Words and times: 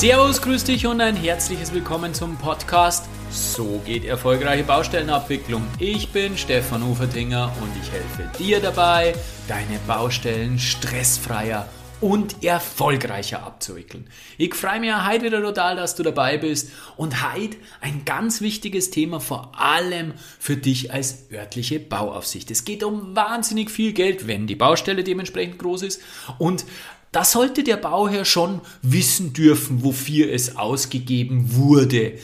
Servus, 0.00 0.40
grüß 0.40 0.64
dich 0.64 0.86
und 0.86 0.98
ein 1.02 1.14
herzliches 1.14 1.74
Willkommen 1.74 2.14
zum 2.14 2.38
Podcast 2.38 3.06
So 3.28 3.82
geht 3.84 4.06
erfolgreiche 4.06 4.64
Baustellenabwicklung. 4.64 5.62
Ich 5.78 6.08
bin 6.08 6.38
Stefan 6.38 6.82
Ufertinger 6.82 7.52
und 7.60 7.70
ich 7.78 7.92
helfe 7.92 8.30
dir 8.38 8.60
dabei, 8.60 9.12
deine 9.46 9.78
Baustellen 9.86 10.58
stressfreier 10.58 11.68
und 12.00 12.42
erfolgreicher 12.42 13.42
abzuwickeln. 13.42 14.08
Ich 14.38 14.54
freue 14.54 14.80
mich 14.80 14.90
heute 15.06 15.26
wieder 15.26 15.42
total, 15.42 15.76
dass 15.76 15.96
du 15.96 16.02
dabei 16.02 16.38
bist 16.38 16.70
und 16.96 17.34
heute 17.34 17.58
ein 17.82 18.06
ganz 18.06 18.40
wichtiges 18.40 18.90
Thema 18.90 19.20
vor 19.20 19.52
allem 19.60 20.14
für 20.38 20.56
dich 20.56 20.94
als 20.94 21.30
örtliche 21.30 21.78
Bauaufsicht. 21.78 22.50
Es 22.50 22.64
geht 22.64 22.84
um 22.84 23.14
wahnsinnig 23.14 23.70
viel 23.70 23.92
Geld, 23.92 24.26
wenn 24.26 24.46
die 24.46 24.56
Baustelle 24.56 25.04
dementsprechend 25.04 25.58
groß 25.58 25.82
ist 25.82 26.00
und 26.38 26.64
da 27.12 27.24
sollte 27.24 27.64
der 27.64 27.76
Bauherr 27.76 28.24
schon 28.24 28.60
wissen 28.82 29.32
dürfen, 29.32 29.82
wofür 29.82 30.32
es 30.32 30.56
ausgegeben 30.56 31.56
wurde. 31.56 32.18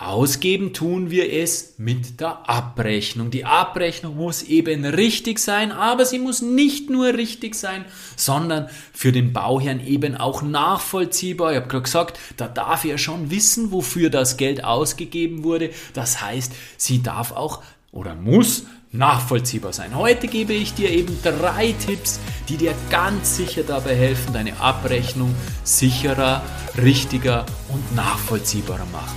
Ausgeben 0.00 0.72
tun 0.72 1.10
wir 1.10 1.30
es 1.30 1.74
mit 1.76 2.20
der 2.20 2.48
Abrechnung. 2.48 3.30
Die 3.30 3.44
Abrechnung 3.44 4.16
muss 4.16 4.42
eben 4.42 4.86
richtig 4.86 5.38
sein, 5.38 5.72
aber 5.72 6.06
sie 6.06 6.18
muss 6.18 6.40
nicht 6.40 6.88
nur 6.88 7.12
richtig 7.12 7.54
sein, 7.54 7.84
sondern 8.16 8.70
für 8.94 9.12
den 9.12 9.34
Bauherrn 9.34 9.86
eben 9.86 10.16
auch 10.16 10.40
nachvollziehbar. 10.40 11.52
Ich 11.52 11.56
habe 11.58 11.68
gerade 11.68 11.82
gesagt, 11.82 12.18
da 12.38 12.48
darf 12.48 12.86
er 12.86 12.96
schon 12.96 13.30
wissen, 13.30 13.72
wofür 13.72 14.08
das 14.08 14.38
Geld 14.38 14.64
ausgegeben 14.64 15.44
wurde. 15.44 15.68
Das 15.92 16.22
heißt, 16.22 16.52
sie 16.78 17.02
darf 17.02 17.32
auch 17.32 17.62
oder 17.92 18.14
muss 18.14 18.64
nachvollziehbar 18.92 19.72
sein. 19.72 19.94
Heute 19.94 20.26
gebe 20.26 20.52
ich 20.52 20.74
dir 20.74 20.90
eben 20.90 21.16
drei 21.22 21.74
Tipps, 21.86 22.18
die 22.48 22.56
dir 22.56 22.74
ganz 22.90 23.36
sicher 23.36 23.62
dabei 23.62 23.94
helfen, 23.94 24.32
deine 24.32 24.58
Abrechnung 24.60 25.34
sicherer, 25.62 26.42
richtiger 26.76 27.46
und 27.68 27.94
nachvollziehbarer 27.94 28.86
machen. 28.92 29.16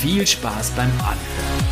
Viel 0.00 0.26
Spaß 0.26 0.70
beim 0.70 0.90
Anhören. 0.98 1.62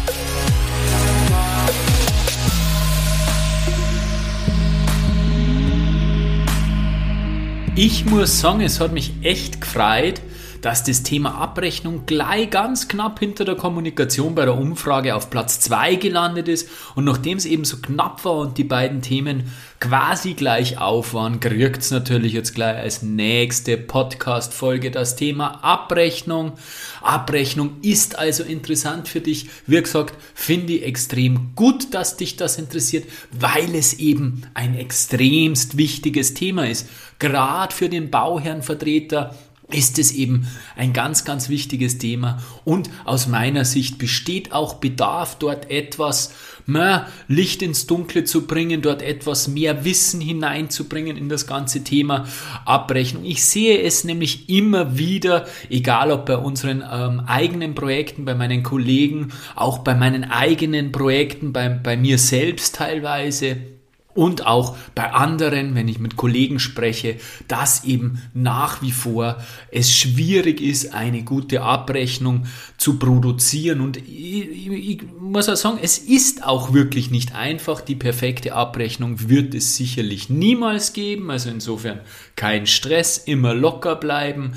Ich 7.75 8.05
muss 8.05 8.41
sagen, 8.41 8.61
es 8.61 8.79
hat 8.79 8.93
mich 8.93 9.13
echt 9.23 9.61
gefreut, 9.61 10.21
dass 10.61 10.85
das 10.85 11.03
Thema 11.03 11.37
Abrechnung 11.37 12.05
gleich 12.07 12.51
ganz 12.51 12.89
knapp 12.89 13.19
hinter 13.19 13.45
der 13.45 13.55
Kommunikation 13.55 14.35
bei 14.35 14.45
der 14.45 14.57
Umfrage 14.57 15.15
auf 15.15 15.31
Platz 15.31 15.61
2 15.61 15.95
gelandet 15.95 16.49
ist. 16.49 16.69
Und 16.95 17.05
nachdem 17.05 17.39
es 17.39 17.47
eben 17.47 17.65
so 17.65 17.79
knapp 17.79 18.25
war 18.25 18.37
und 18.37 18.59
die 18.59 18.65
beiden 18.65 19.03
Themen 19.03 19.51
quasi 19.81 20.35
gleich 20.35 20.79
auf 20.79 21.15
waren, 21.15 21.41
kriegt 21.41 21.79
es 21.79 21.91
natürlich 21.91 22.35
jetzt 22.35 22.55
gleich 22.55 22.77
als 22.77 23.03
nächste 23.03 23.79
Podcast-Folge 23.79 24.91
das 24.91 25.17
Thema 25.17 25.65
Abrechnung. 25.65 26.53
Abrechnung 27.01 27.77
ist 27.81 28.19
also 28.19 28.43
interessant 28.43 29.09
für 29.09 29.21
dich. 29.21 29.49
Wie 29.67 29.81
gesagt, 29.81 30.15
finde 30.35 30.75
ich 30.75 30.85
extrem 30.85 31.53
gut, 31.55 31.95
dass 31.95 32.19
dich 32.19 32.37
das 32.37 32.59
interessiert, 32.59 33.07
weil 33.31 33.75
es 33.75 33.95
eben 33.95 34.43
ein 34.53 34.75
extremst 34.75 35.79
wichtiges 35.79 36.35
Thema 36.35 36.69
ist. 36.69 36.89
Gerade 37.19 37.75
für 37.75 37.89
den 37.89 38.11
Bauherrenvertreter 38.11 39.35
ist 39.75 39.99
es 39.99 40.13
eben 40.13 40.47
ein 40.77 40.93
ganz, 40.93 41.25
ganz 41.25 41.49
wichtiges 41.49 41.99
Thema. 41.99 42.43
Und 42.65 42.91
aus 43.05 43.27
meiner 43.27 43.65
Sicht 43.65 43.99
besteht 43.99 44.53
auch 44.53 44.75
Bedarf, 44.75 45.37
dort 45.39 45.71
etwas 45.71 46.33
mehr 46.67 47.07
Licht 47.29 47.63
ins 47.63 47.87
Dunkle 47.87 48.25
zu 48.25 48.47
bringen, 48.47 48.83
dort 48.83 49.03
etwas 49.03 49.49
mehr 49.49 49.85
Wissen 49.85 50.21
hineinzubringen 50.21 51.17
in 51.17 51.29
das 51.29 51.47
ganze 51.47 51.85
Thema 51.85 52.27
Abrechnung. 52.65 53.25
Ich 53.25 53.45
sehe 53.45 53.81
es 53.83 54.05
nämlich 54.05 54.49
immer 54.49 54.97
wieder, 54.97 55.47
egal 55.69 56.13
ob 56.13 56.27
bei 56.27 56.37
unseren 56.37 56.83
ähm, 56.91 57.21
eigenen 57.27 57.75
Projekten, 57.75 58.25
bei 58.25 58.35
meinen 58.35 58.63
Kollegen, 58.63 59.33
auch 59.57 59.79
bei 59.79 59.95
meinen 59.95 60.25
eigenen 60.25 60.93
Projekten, 60.93 61.53
bei, 61.53 61.69
bei 61.69 61.97
mir 61.97 62.19
selbst 62.19 62.77
teilweise 62.77 63.80
und 64.21 64.47
auch 64.47 64.77
bei 64.95 65.15
anderen, 65.15 65.75
wenn 65.75 65.89
ich 65.89 65.99
mit 65.99 66.15
Kollegen 66.15 66.59
spreche, 66.61 67.17
dass 67.49 67.85
eben 67.85 68.21
nach 68.35 68.83
wie 68.83 68.93
vor 68.93 69.39
es 69.71 69.97
schwierig 69.97 70.61
ist, 70.61 70.93
eine 70.93 71.23
gute 71.23 71.63
Abrechnung 71.63 72.45
zu 72.77 72.99
produzieren. 72.99 73.81
Und 73.81 73.97
ich, 73.97 74.69
ich, 74.69 75.03
muss 75.19 75.49
auch 75.49 75.57
sagen, 75.57 75.79
es 75.81 75.97
ist 75.97 76.45
auch 76.45 76.75
wirklich 76.75 77.11
nicht 77.11 77.35
einfach. 77.35 77.81
Die 77.81 77.95
perfekte 77.95 78.55
Abrechnung 78.55 79.31
wird 79.31 79.55
es 79.55 79.77
sicherlich 79.77 80.29
niemals 80.29 80.93
geben. 80.93 81.31
Also 81.31 81.49
insofern 81.49 82.01
kein 82.37 82.67
Stress, 82.67 83.17
immer 83.17 83.55
locker 83.55 83.97
bleiben. 83.97 84.53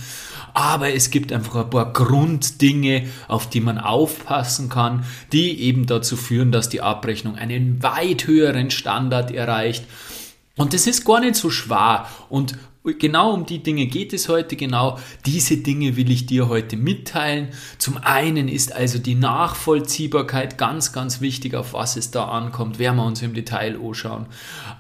Aber 0.53 0.93
es 0.93 1.09
gibt 1.09 1.31
einfach 1.31 1.55
ein 1.55 1.69
paar 1.69 1.91
Grunddinge, 1.93 3.07
auf 3.27 3.49
die 3.49 3.61
man 3.61 3.77
aufpassen 3.77 4.69
kann, 4.69 5.05
die 5.31 5.61
eben 5.61 5.85
dazu 5.85 6.15
führen, 6.15 6.51
dass 6.51 6.69
die 6.69 6.81
Abrechnung 6.81 7.35
einen 7.35 7.81
weit 7.81 8.27
höheren 8.27 8.69
Standard 8.69 9.31
erreicht. 9.31 9.85
Und 10.55 10.73
das 10.73 10.85
ist 10.85 11.05
gar 11.05 11.19
nicht 11.19 11.35
so 11.35 11.49
schwer. 11.49 12.07
Und 12.29 12.55
genau 12.99 13.33
um 13.33 13.45
die 13.45 13.63
Dinge 13.63 13.87
geht 13.87 14.13
es 14.13 14.29
heute, 14.29 14.55
genau 14.55 14.99
diese 15.25 15.57
Dinge 15.57 15.95
will 15.95 16.11
ich 16.11 16.27
dir 16.27 16.49
heute 16.49 16.77
mitteilen. 16.77 17.47
Zum 17.79 17.97
einen 17.97 18.47
ist 18.47 18.73
also 18.73 18.99
die 18.99 19.15
Nachvollziehbarkeit 19.15 20.57
ganz, 20.57 20.93
ganz 20.93 21.21
wichtig, 21.21 21.55
auf 21.55 21.73
was 21.73 21.95
es 21.95 22.11
da 22.11 22.25
ankommt, 22.25 22.77
werden 22.77 22.97
wir 22.97 23.05
uns 23.05 23.21
im 23.21 23.33
Detail 23.33 23.79
anschauen. 23.83 24.27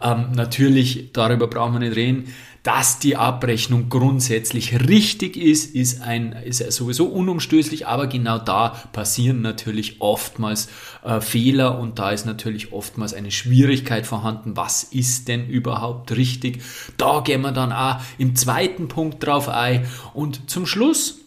Ähm, 0.01 0.33
natürlich, 0.35 1.11
darüber 1.13 1.47
brauchen 1.47 1.73
wir 1.73 1.79
nicht 1.79 1.95
reden 1.95 2.27
dass 2.63 2.97
die 2.97 3.17
Abrechnung 3.17 3.89
grundsätzlich 3.89 4.87
richtig 4.87 5.35
ist, 5.35 5.75
ist, 5.75 6.01
ein, 6.01 6.31
ist 6.31 6.59
sowieso 6.71 7.07
unumstößlich, 7.07 7.87
aber 7.87 8.07
genau 8.07 8.39
da 8.39 8.69
passieren 8.93 9.41
natürlich 9.41 9.99
oftmals 9.99 10.69
äh, 11.03 11.19
Fehler 11.19 11.77
und 11.77 11.99
da 11.99 12.11
ist 12.11 12.25
natürlich 12.25 12.71
oftmals 12.71 13.13
eine 13.13 13.31
Schwierigkeit 13.31 14.07
vorhanden. 14.07 14.55
Was 14.55 14.83
ist 14.83 15.27
denn 15.27 15.47
überhaupt 15.49 16.15
richtig? 16.15 16.61
Da 16.97 17.19
gehen 17.19 17.41
wir 17.41 17.51
dann 17.51 17.73
auch 17.73 17.97
im 18.17 18.35
zweiten 18.37 18.87
Punkt 18.87 19.25
drauf 19.25 19.49
ein 19.49 19.85
und 20.13 20.49
zum 20.49 20.65
Schluss 20.65 21.22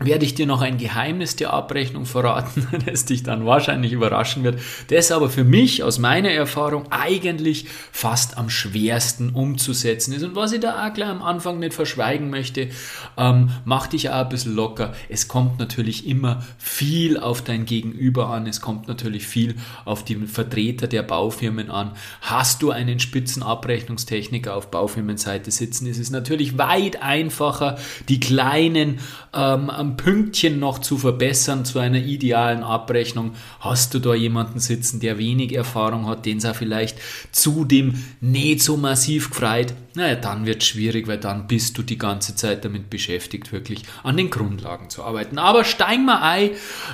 werde 0.00 0.24
ich 0.24 0.34
dir 0.34 0.46
noch 0.46 0.60
ein 0.60 0.76
Geheimnis 0.76 1.36
der 1.36 1.52
Abrechnung 1.52 2.04
verraten, 2.04 2.66
das 2.86 3.04
dich 3.04 3.22
dann 3.22 3.46
wahrscheinlich 3.46 3.92
überraschen 3.92 4.42
wird, 4.42 4.60
das 4.88 5.12
aber 5.12 5.30
für 5.30 5.44
mich 5.44 5.84
aus 5.84 6.00
meiner 6.00 6.30
Erfahrung 6.30 6.90
eigentlich 6.90 7.66
fast 7.92 8.36
am 8.36 8.50
schwersten 8.50 9.30
umzusetzen 9.30 10.12
ist. 10.12 10.24
Und 10.24 10.34
was 10.34 10.50
ich 10.50 10.60
da 10.60 10.84
auch 10.84 10.92
gleich 10.92 11.08
am 11.08 11.22
Anfang 11.22 11.60
nicht 11.60 11.74
verschweigen 11.74 12.28
möchte, 12.28 12.70
ähm, 13.16 13.50
mach 13.64 13.86
dich 13.86 14.10
auch 14.10 14.24
ein 14.24 14.28
bisschen 14.30 14.56
locker. 14.56 14.94
Es 15.08 15.28
kommt 15.28 15.60
natürlich 15.60 16.08
immer 16.08 16.42
viel 16.58 17.16
auf 17.16 17.42
dein 17.42 17.64
Gegenüber 17.64 18.30
an, 18.30 18.48
es 18.48 18.60
kommt 18.60 18.88
natürlich 18.88 19.28
viel 19.28 19.54
auf 19.84 20.04
die 20.04 20.16
Vertreter 20.16 20.88
der 20.88 21.04
Baufirmen 21.04 21.70
an. 21.70 21.92
Hast 22.20 22.62
du 22.62 22.72
einen 22.72 22.98
Spitzenabrechnungstechniker 22.98 24.56
auf 24.56 24.72
Baufirmenseite 24.72 25.52
sitzen, 25.52 25.86
ist 25.86 26.00
es 26.00 26.10
natürlich 26.10 26.58
weit 26.58 27.00
einfacher, 27.00 27.78
die 28.08 28.18
kleinen 28.18 28.98
ähm, 29.32 29.70
ein 29.84 29.96
Pünktchen 29.96 30.58
noch 30.58 30.78
zu 30.78 30.98
verbessern 30.98 31.64
zu 31.64 31.78
einer 31.78 31.98
idealen 31.98 32.62
Abrechnung. 32.62 33.32
Hast 33.60 33.94
du 33.94 33.98
da 33.98 34.14
jemanden 34.14 34.58
sitzen, 34.58 35.00
der 35.00 35.18
wenig 35.18 35.54
Erfahrung 35.54 36.06
hat, 36.06 36.26
den 36.26 36.38
es 36.38 36.44
auch 36.44 36.54
vielleicht 36.54 36.98
zudem 37.32 38.02
nicht 38.20 38.62
so 38.62 38.76
massiv 38.76 39.30
gefreut? 39.30 39.74
Naja, 39.94 40.16
dann 40.16 40.46
wird 40.46 40.62
es 40.62 40.68
schwierig, 40.68 41.06
weil 41.06 41.18
dann 41.18 41.46
bist 41.46 41.78
du 41.78 41.82
die 41.82 41.98
ganze 41.98 42.34
Zeit 42.34 42.64
damit 42.64 42.90
beschäftigt, 42.90 43.52
wirklich 43.52 43.82
an 44.02 44.16
den 44.16 44.30
Grundlagen 44.30 44.90
zu 44.90 45.04
arbeiten. 45.04 45.38
Aber 45.38 45.64
steigen 45.64 46.06
wir 46.06 46.22
ein 46.22 46.50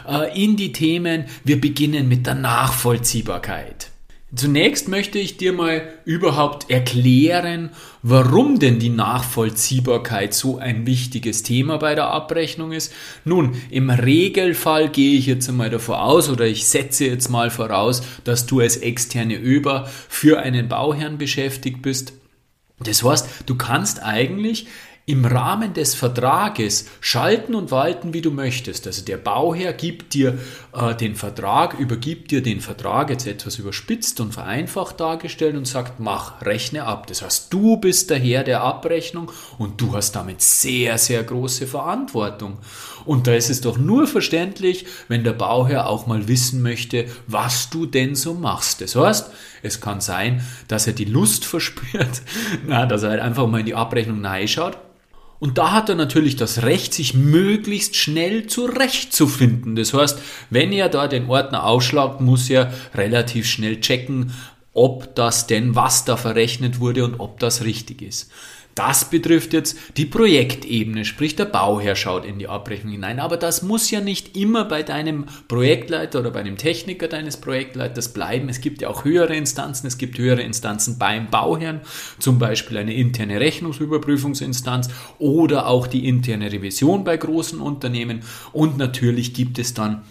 äh, 0.09 0.45
in 0.45 0.57
die 0.57 0.73
Themen. 0.73 1.25
Wir 1.45 1.61
beginnen 1.61 2.09
mit 2.09 2.27
der 2.27 2.35
Nachvollziehbarkeit. 2.35 3.90
Zunächst 4.33 4.87
möchte 4.87 5.19
ich 5.19 5.39
dir 5.39 5.53
mal 5.53 5.89
überhaupt 6.05 6.71
erklären, 6.71 7.71
warum 8.03 8.61
denn 8.61 8.79
die 8.79 8.89
Nachvollziehbarkeit 8.89 10.35
so 10.35 10.59
ein 10.59 10.87
wichtiges 10.87 11.43
Thema 11.43 11.79
bei 11.79 11.97
der 11.97 12.13
Abrechnung 12.13 12.71
ist. 12.71 12.93
Nun, 13.25 13.57
im 13.71 13.91
Regelfall 13.91 14.89
gehe 14.89 15.19
ich 15.19 15.27
jetzt 15.27 15.49
einmal 15.49 15.69
davon 15.69 15.97
aus 15.97 16.29
oder 16.29 16.47
ich 16.47 16.69
setze 16.69 17.07
jetzt 17.07 17.29
mal 17.29 17.51
voraus, 17.51 18.03
dass 18.23 18.47
du 18.47 18.61
als 18.61 18.77
externe 18.77 19.35
Über 19.35 19.91
für 20.09 20.39
einen 20.39 20.69
Bauherrn 20.69 21.19
beschäftigt 21.19 21.83
bist. 21.83 22.13
Das 22.79 23.03
heißt, 23.03 23.45
du 23.47 23.57
kannst 23.57 24.01
eigentlich 24.01 24.69
im 25.11 25.25
Rahmen 25.25 25.75
des 25.75 25.97
Vertrages 25.97 26.87
schalten 27.01 27.57
und 27.57 27.73
walten, 27.73 28.15
wie 28.15 28.21
du 28.21 28.31
möchtest. 28.31 28.87
Also 28.87 29.05
der 29.05 29.17
Bauherr 29.17 29.73
gibt 29.73 30.15
dir 30.15 30.39
äh, 30.73 30.95
den 30.95 31.17
Vertrag, 31.17 31.77
übergibt 31.81 32.31
dir 32.31 32.45
den 32.45 32.61
Vertrag 32.61 33.11
jetzt 33.11 33.27
etwas 33.27 33.59
überspitzt 33.59 34.21
und 34.21 34.33
vereinfacht 34.33 35.01
dargestellt 35.01 35.57
und 35.57 35.67
sagt, 35.67 35.99
mach, 35.99 36.43
rechne 36.43 36.85
ab. 36.85 37.09
Das 37.09 37.23
heißt, 37.23 37.53
du 37.53 37.77
bist 37.79 38.11
der 38.11 38.21
Herr 38.21 38.45
der 38.45 38.63
Abrechnung 38.63 39.33
und 39.59 39.81
du 39.81 39.97
hast 39.97 40.13
damit 40.13 40.43
sehr, 40.43 40.97
sehr 40.97 41.25
große 41.25 41.67
Verantwortung. 41.67 42.59
Und 43.05 43.27
da 43.27 43.35
ist 43.35 43.51
es 43.51 43.61
doch 43.61 43.79
nur 43.79 44.07
verständlich, 44.07 44.87
wenn 45.09 45.25
der 45.25 45.33
Bauherr 45.33 45.89
auch 45.89 46.07
mal 46.07 46.29
wissen 46.29 46.63
möchte, 46.63 47.07
was 47.27 47.69
du 47.69 47.87
denn 47.87 48.15
so 48.15 48.35
machst. 48.35 48.81
Das 48.81 48.95
heißt, 48.95 49.33
es 49.63 49.81
kann 49.81 50.01
sein, 50.01 50.47
dass 50.69 50.87
er 50.87 50.93
die 50.93 51.05
Lust 51.05 51.45
verspürt, 51.51 52.23
na, 52.65 52.87
dass 52.87 53.03
er 53.03 53.11
halt 53.11 53.21
einfach 53.21 53.49
mal 53.49 53.59
in 53.59 53.67
die 53.67 53.75
Abrechnung 53.75 54.25
schaut 54.47 54.79
Und 55.41 55.57
da 55.57 55.73
hat 55.73 55.89
er 55.89 55.95
natürlich 55.95 56.37
das 56.37 56.63
Recht, 56.63 56.93
sich 56.93 57.15
möglichst 57.15 57.97
schnell 57.97 58.47
zurechtzufinden. 58.47 59.75
Das 59.75 59.95
heißt, 59.95 60.19
wenn 60.51 60.71
er 60.71 60.91
da 60.91 61.09
den 61.09 61.29
Ordner 61.29 61.65
ausschlagt, 61.65 62.21
muss 62.21 62.49
er 62.51 62.73
relativ 62.95 63.47
schnell 63.47 63.81
checken, 63.81 64.35
ob 64.75 65.15
das 65.15 65.47
denn, 65.47 65.75
was 65.75 66.05
da 66.05 66.17
verrechnet 66.17 66.79
wurde 66.79 67.05
und 67.05 67.19
ob 67.19 67.41
das 67.41 67.65
richtig 67.65 68.03
ist. 68.03 68.31
Das 68.75 69.11
betrifft 69.11 69.53
jetzt 69.53 69.77
die 69.97 70.07
Projektebene, 70.07 71.05
sprich 71.05 71.37
der 71.37 71.45
Bauherr 71.45 71.97
schaut 71.97 72.25
in 72.25 72.39
die 72.39 72.49
Abrechnung 72.49 72.93
hinein. 72.93 73.19
Aber 73.19 73.37
das 73.37 73.63
muss 73.63 73.91
ja 73.91 74.01
nicht 74.01 74.37
immer 74.37 74.65
bei 74.65 74.83
deinem 74.83 75.27
Projektleiter 75.49 76.21
oder 76.21 76.31
bei 76.31 76.43
dem 76.43 76.57
Techniker 76.57 77.09
deines 77.09 77.37
Projektleiters 77.37 78.13
bleiben. 78.13 78.49
Es 78.49 78.61
gibt 78.61 78.83
ja 78.83 78.89
auch 78.89 79.05
höhere 79.05 79.35
Instanzen. 79.35 79.87
Es 79.87 79.99
gibt 79.99 80.19
höhere 80.19 80.43
Instanzen 80.43 80.99
beim 80.99 81.29
Bauherrn, 81.31 81.81
zum 82.19 82.39
Beispiel 82.39 82.79
eine 82.79 82.95
interne 82.95 83.41
Rechnungsüberprüfungsinstanz 83.41 84.89
oder 85.19 85.67
auch 85.67 85.87
die 85.87 86.07
interne 86.07 86.53
Revision 86.53 87.05
bei 87.05 87.17
großen 87.17 87.61
Unternehmen. 87.61 88.21
Und 88.53 88.79
natürlich 88.79 89.35
gibt 89.35 89.59
es 89.59 89.75
dann 89.75 90.03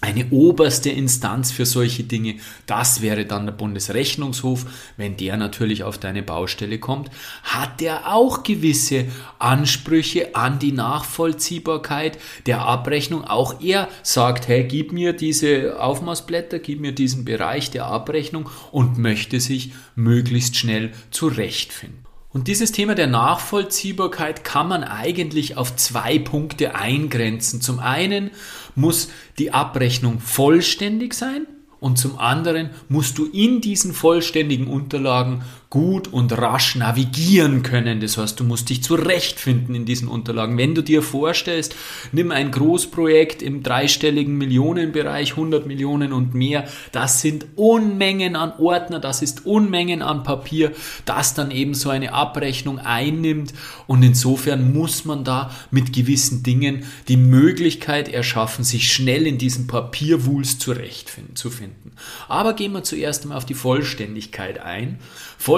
eine 0.00 0.30
oberste 0.30 0.90
Instanz 0.90 1.50
für 1.50 1.66
solche 1.66 2.04
Dinge, 2.04 2.36
das 2.66 3.02
wäre 3.02 3.24
dann 3.24 3.46
der 3.46 3.52
Bundesrechnungshof. 3.52 4.66
Wenn 4.96 5.16
der 5.16 5.36
natürlich 5.36 5.82
auf 5.82 5.98
deine 5.98 6.22
Baustelle 6.22 6.78
kommt, 6.78 7.10
hat 7.42 7.80
der 7.80 8.14
auch 8.14 8.44
gewisse 8.44 9.06
Ansprüche 9.40 10.36
an 10.36 10.60
die 10.60 10.72
Nachvollziehbarkeit 10.72 12.18
der 12.46 12.62
Abrechnung. 12.62 13.24
Auch 13.24 13.60
er 13.60 13.88
sagt, 14.04 14.46
hey, 14.46 14.64
gib 14.64 14.92
mir 14.92 15.14
diese 15.14 15.80
Aufmaßblätter, 15.80 16.60
gib 16.60 16.80
mir 16.80 16.92
diesen 16.92 17.24
Bereich 17.24 17.70
der 17.72 17.86
Abrechnung 17.86 18.48
und 18.70 18.98
möchte 18.98 19.40
sich 19.40 19.72
möglichst 19.96 20.56
schnell 20.56 20.92
zurechtfinden. 21.10 22.07
Und 22.30 22.46
dieses 22.46 22.72
Thema 22.72 22.94
der 22.94 23.06
Nachvollziehbarkeit 23.06 24.44
kann 24.44 24.68
man 24.68 24.84
eigentlich 24.84 25.56
auf 25.56 25.76
zwei 25.76 26.18
Punkte 26.18 26.74
eingrenzen. 26.74 27.62
Zum 27.62 27.78
einen 27.78 28.30
muss 28.74 29.08
die 29.38 29.52
Abrechnung 29.52 30.20
vollständig 30.20 31.14
sein 31.14 31.46
und 31.80 31.96
zum 31.98 32.18
anderen 32.18 32.70
musst 32.88 33.18
du 33.18 33.26
in 33.26 33.60
diesen 33.60 33.94
vollständigen 33.94 34.66
Unterlagen 34.66 35.42
gut 35.70 36.08
und 36.08 36.32
rasch 36.32 36.76
navigieren 36.76 37.62
können. 37.62 38.00
Das 38.00 38.16
heißt, 38.16 38.40
du 38.40 38.44
musst 38.44 38.70
dich 38.70 38.82
zurechtfinden 38.82 39.74
in 39.74 39.84
diesen 39.84 40.08
Unterlagen. 40.08 40.56
Wenn 40.56 40.74
du 40.74 40.82
dir 40.82 41.02
vorstellst, 41.02 41.74
nimm 42.10 42.30
ein 42.30 42.50
Großprojekt 42.50 43.42
im 43.42 43.62
dreistelligen 43.62 44.38
Millionenbereich, 44.38 45.32
100 45.32 45.66
Millionen 45.66 46.14
und 46.14 46.32
mehr, 46.32 46.66
das 46.92 47.20
sind 47.20 47.46
Unmengen 47.56 48.34
an 48.34 48.54
Ordner, 48.58 48.98
das 48.98 49.20
ist 49.20 49.44
Unmengen 49.44 50.00
an 50.00 50.22
Papier, 50.22 50.72
das 51.04 51.34
dann 51.34 51.50
eben 51.50 51.74
so 51.74 51.90
eine 51.90 52.14
Abrechnung 52.14 52.78
einnimmt 52.78 53.52
und 53.86 54.02
insofern 54.02 54.72
muss 54.72 55.04
man 55.04 55.22
da 55.22 55.50
mit 55.70 55.92
gewissen 55.92 56.42
Dingen 56.42 56.84
die 57.08 57.18
Möglichkeit 57.18 58.08
erschaffen, 58.08 58.64
sich 58.64 58.90
schnell 58.90 59.26
in 59.26 59.36
diesem 59.36 59.66
Papierwulst 59.66 60.62
zurechtzufinden. 60.62 61.92
Aber 62.26 62.54
gehen 62.54 62.72
wir 62.72 62.84
zuerst 62.84 63.24
einmal 63.24 63.36
auf 63.36 63.44
die 63.44 63.54
Vollständigkeit 63.54 64.60
ein. 64.60 64.98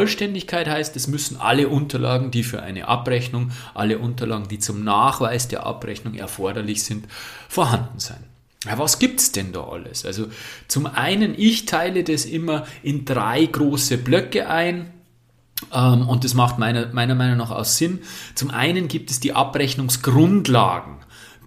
Vollständigkeit 0.00 0.67
heißt, 0.67 0.97
es 0.97 1.08
müssen 1.08 1.37
alle 1.37 1.69
Unterlagen, 1.69 2.31
die 2.31 2.43
für 2.43 2.62
eine 2.62 2.88
Abrechnung, 2.88 3.50
alle 3.75 3.99
Unterlagen, 3.99 4.49
die 4.49 4.58
zum 4.58 4.82
Nachweis 4.82 5.47
der 5.49 5.67
Abrechnung 5.67 6.14
erforderlich 6.14 6.85
sind, 6.85 7.06
vorhanden 7.50 7.99
sein. 7.99 8.25
Ja, 8.64 8.79
was 8.79 8.99
gibt's 8.99 9.31
denn 9.31 9.52
da 9.52 9.62
alles? 9.64 10.06
Also 10.06 10.29
zum 10.69 10.87
einen, 10.87 11.35
ich 11.37 11.67
teile 11.67 12.02
das 12.02 12.25
immer 12.25 12.64
in 12.82 13.05
drei 13.05 13.44
große 13.44 13.99
Blöcke 13.99 14.49
ein. 14.49 14.91
Ähm, 15.70 16.08
und 16.08 16.25
das 16.25 16.32
macht 16.32 16.58
meiner, 16.58 16.87
meiner 16.94 17.14
Meinung 17.14 17.37
nach 17.37 17.50
auch 17.50 17.67
Sinn. 17.67 17.99
Zum 18.35 18.50
einen 18.50 18.88
gibt 18.88 19.11
es 19.11 19.20
die 19.20 19.35
Abrechnungsgrundlagen. 19.35 20.97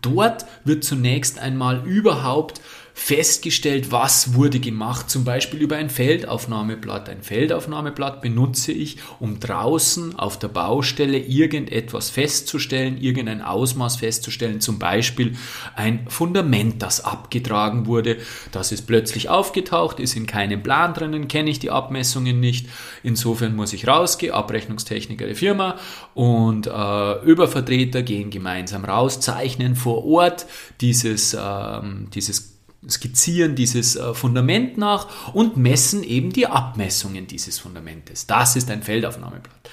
Dort 0.03 0.45
wird 0.63 0.83
zunächst 0.83 1.39
einmal 1.39 1.83
überhaupt 1.87 2.61
festgestellt, 2.95 3.91
was 3.91 4.35
wurde 4.35 4.59
gemacht, 4.59 5.09
zum 5.09 5.23
Beispiel 5.23 5.59
über 5.59 5.75
ein 5.77 5.89
Feldaufnahmeblatt. 5.89 7.09
Ein 7.09 7.23
Feldaufnahmeblatt 7.23 8.21
benutze 8.21 8.71
ich, 8.71 8.97
um 9.19 9.39
draußen 9.39 10.17
auf 10.17 10.37
der 10.37 10.47
Baustelle 10.47 11.17
irgendetwas 11.17 12.11
festzustellen, 12.11 13.01
irgendein 13.01 13.41
Ausmaß 13.41 13.95
festzustellen, 13.97 14.61
zum 14.61 14.77
Beispiel 14.77 15.35
ein 15.75 16.05
Fundament, 16.07 16.81
das 16.83 17.03
abgetragen 17.03 17.87
wurde. 17.87 18.17
Das 18.51 18.71
ist 18.71 18.83
plötzlich 18.83 19.27
aufgetaucht, 19.27 19.99
ist 19.99 20.15
in 20.15 20.27
keinem 20.27 20.61
Plan 20.61 20.93
drinnen, 20.93 21.27
kenne 21.27 21.49
ich 21.49 21.59
die 21.59 21.71
Abmessungen 21.71 22.39
nicht. 22.39 22.67
Insofern 23.01 23.55
muss 23.55 23.73
ich 23.73 23.87
rausgehen, 23.87 24.33
Abrechnungstechniker 24.33 25.25
der 25.25 25.35
Firma 25.35 25.77
und 26.13 26.67
äh, 26.67 27.23
Übervertreter 27.23 28.03
gehen 28.03 28.29
gemeinsam 28.29 28.85
raus, 28.85 29.19
zeichnen 29.19 29.75
vor 29.75 30.05
Ort 30.05 30.45
dieses, 30.79 31.33
äh, 31.33 31.81
dieses 32.13 32.52
skizzieren 32.89 33.55
dieses 33.55 33.95
äh, 33.95 34.13
Fundament 34.13 34.77
nach 34.77 35.33
und 35.33 35.57
messen 35.57 36.03
eben 36.03 36.31
die 36.31 36.47
Abmessungen 36.47 37.27
dieses 37.27 37.59
Fundamentes. 37.59 38.27
Das 38.27 38.55
ist 38.55 38.69
ein 38.69 38.83
Feldaufnahmeblatt. 38.83 39.69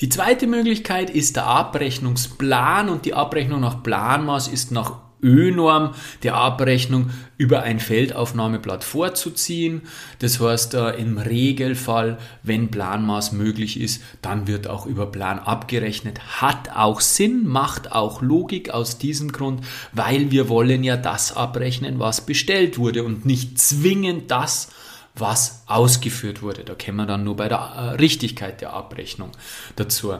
Die 0.00 0.08
zweite 0.08 0.46
Möglichkeit 0.46 1.10
ist 1.10 1.36
der 1.36 1.46
Abrechnungsplan 1.46 2.88
und 2.88 3.04
die 3.04 3.14
Abrechnung 3.14 3.60
nach 3.60 3.82
Planmaß 3.82 4.48
ist 4.48 4.72
nach 4.72 4.96
Ö-Norm 5.22 5.94
der 6.22 6.34
Abrechnung 6.34 7.10
über 7.38 7.62
ein 7.62 7.80
Feldaufnahmeblatt 7.80 8.84
vorzuziehen. 8.84 9.82
Das 10.18 10.40
heißt, 10.40 10.74
äh, 10.74 10.90
im 10.92 11.18
Regelfall, 11.18 12.18
wenn 12.42 12.70
Planmaß 12.70 13.32
möglich 13.32 13.80
ist, 13.80 14.02
dann 14.20 14.46
wird 14.46 14.68
auch 14.68 14.86
über 14.86 15.06
Plan 15.06 15.38
abgerechnet. 15.38 16.40
Hat 16.40 16.70
auch 16.74 17.00
Sinn, 17.00 17.46
macht 17.46 17.92
auch 17.92 18.22
Logik 18.22 18.70
aus 18.70 18.98
diesem 18.98 19.32
Grund, 19.32 19.64
weil 19.92 20.30
wir 20.30 20.48
wollen 20.48 20.84
ja 20.84 20.96
das 20.96 21.36
abrechnen, 21.36 21.98
was 21.98 22.26
bestellt 22.26 22.78
wurde 22.78 23.04
und 23.04 23.24
nicht 23.24 23.58
zwingend 23.58 24.30
das, 24.30 24.68
was 25.14 25.62
ausgeführt 25.66 26.42
wurde. 26.42 26.64
Da 26.64 26.74
kämen 26.74 26.98
wir 26.98 27.06
dann 27.06 27.24
nur 27.24 27.36
bei 27.36 27.48
der 27.48 27.58
äh, 27.58 27.80
Richtigkeit 27.96 28.60
der 28.60 28.72
Abrechnung 28.72 29.30
dazu. 29.76 30.14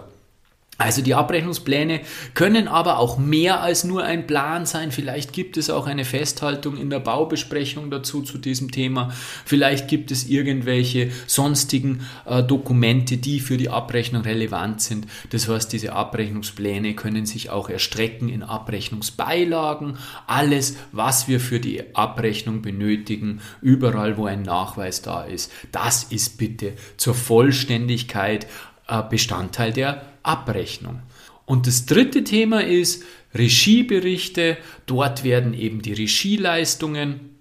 Also 0.78 1.02
die 1.02 1.14
Abrechnungspläne 1.14 2.00
können 2.34 2.66
aber 2.66 2.98
auch 2.98 3.18
mehr 3.18 3.60
als 3.60 3.84
nur 3.84 4.04
ein 4.04 4.26
Plan 4.26 4.64
sein. 4.64 4.90
Vielleicht 4.90 5.32
gibt 5.32 5.56
es 5.56 5.68
auch 5.70 5.86
eine 5.86 6.04
Festhaltung 6.04 6.76
in 6.76 6.88
der 6.88 6.98
Baubesprechung 6.98 7.90
dazu 7.90 8.22
zu 8.22 8.38
diesem 8.38 8.72
Thema. 8.72 9.12
Vielleicht 9.44 9.86
gibt 9.86 10.10
es 10.10 10.28
irgendwelche 10.28 11.10
sonstigen 11.26 12.06
äh, 12.24 12.42
Dokumente, 12.42 13.18
die 13.18 13.38
für 13.38 13.58
die 13.58 13.68
Abrechnung 13.68 14.22
relevant 14.22 14.80
sind. 14.80 15.06
Das 15.30 15.46
heißt, 15.46 15.72
diese 15.72 15.92
Abrechnungspläne 15.92 16.94
können 16.94 17.26
sich 17.26 17.50
auch 17.50 17.68
erstrecken 17.68 18.28
in 18.28 18.42
Abrechnungsbeilagen. 18.42 19.98
Alles, 20.26 20.76
was 20.90 21.28
wir 21.28 21.38
für 21.38 21.60
die 21.60 21.94
Abrechnung 21.94 22.62
benötigen, 22.62 23.40
überall, 23.60 24.16
wo 24.16 24.24
ein 24.24 24.42
Nachweis 24.42 25.02
da 25.02 25.22
ist, 25.22 25.52
das 25.70 26.04
ist 26.04 26.38
bitte 26.38 26.72
zur 26.96 27.14
Vollständigkeit 27.14 28.46
äh, 28.88 29.02
Bestandteil 29.08 29.72
der 29.72 30.11
Abrechnung. 30.22 31.00
Und 31.44 31.66
das 31.66 31.86
dritte 31.86 32.24
Thema 32.24 32.64
ist 32.64 33.04
Regieberichte. 33.34 34.56
Dort 34.86 35.24
werden 35.24 35.54
eben 35.54 35.82
die 35.82 35.92
Regieleistungen 35.92 37.32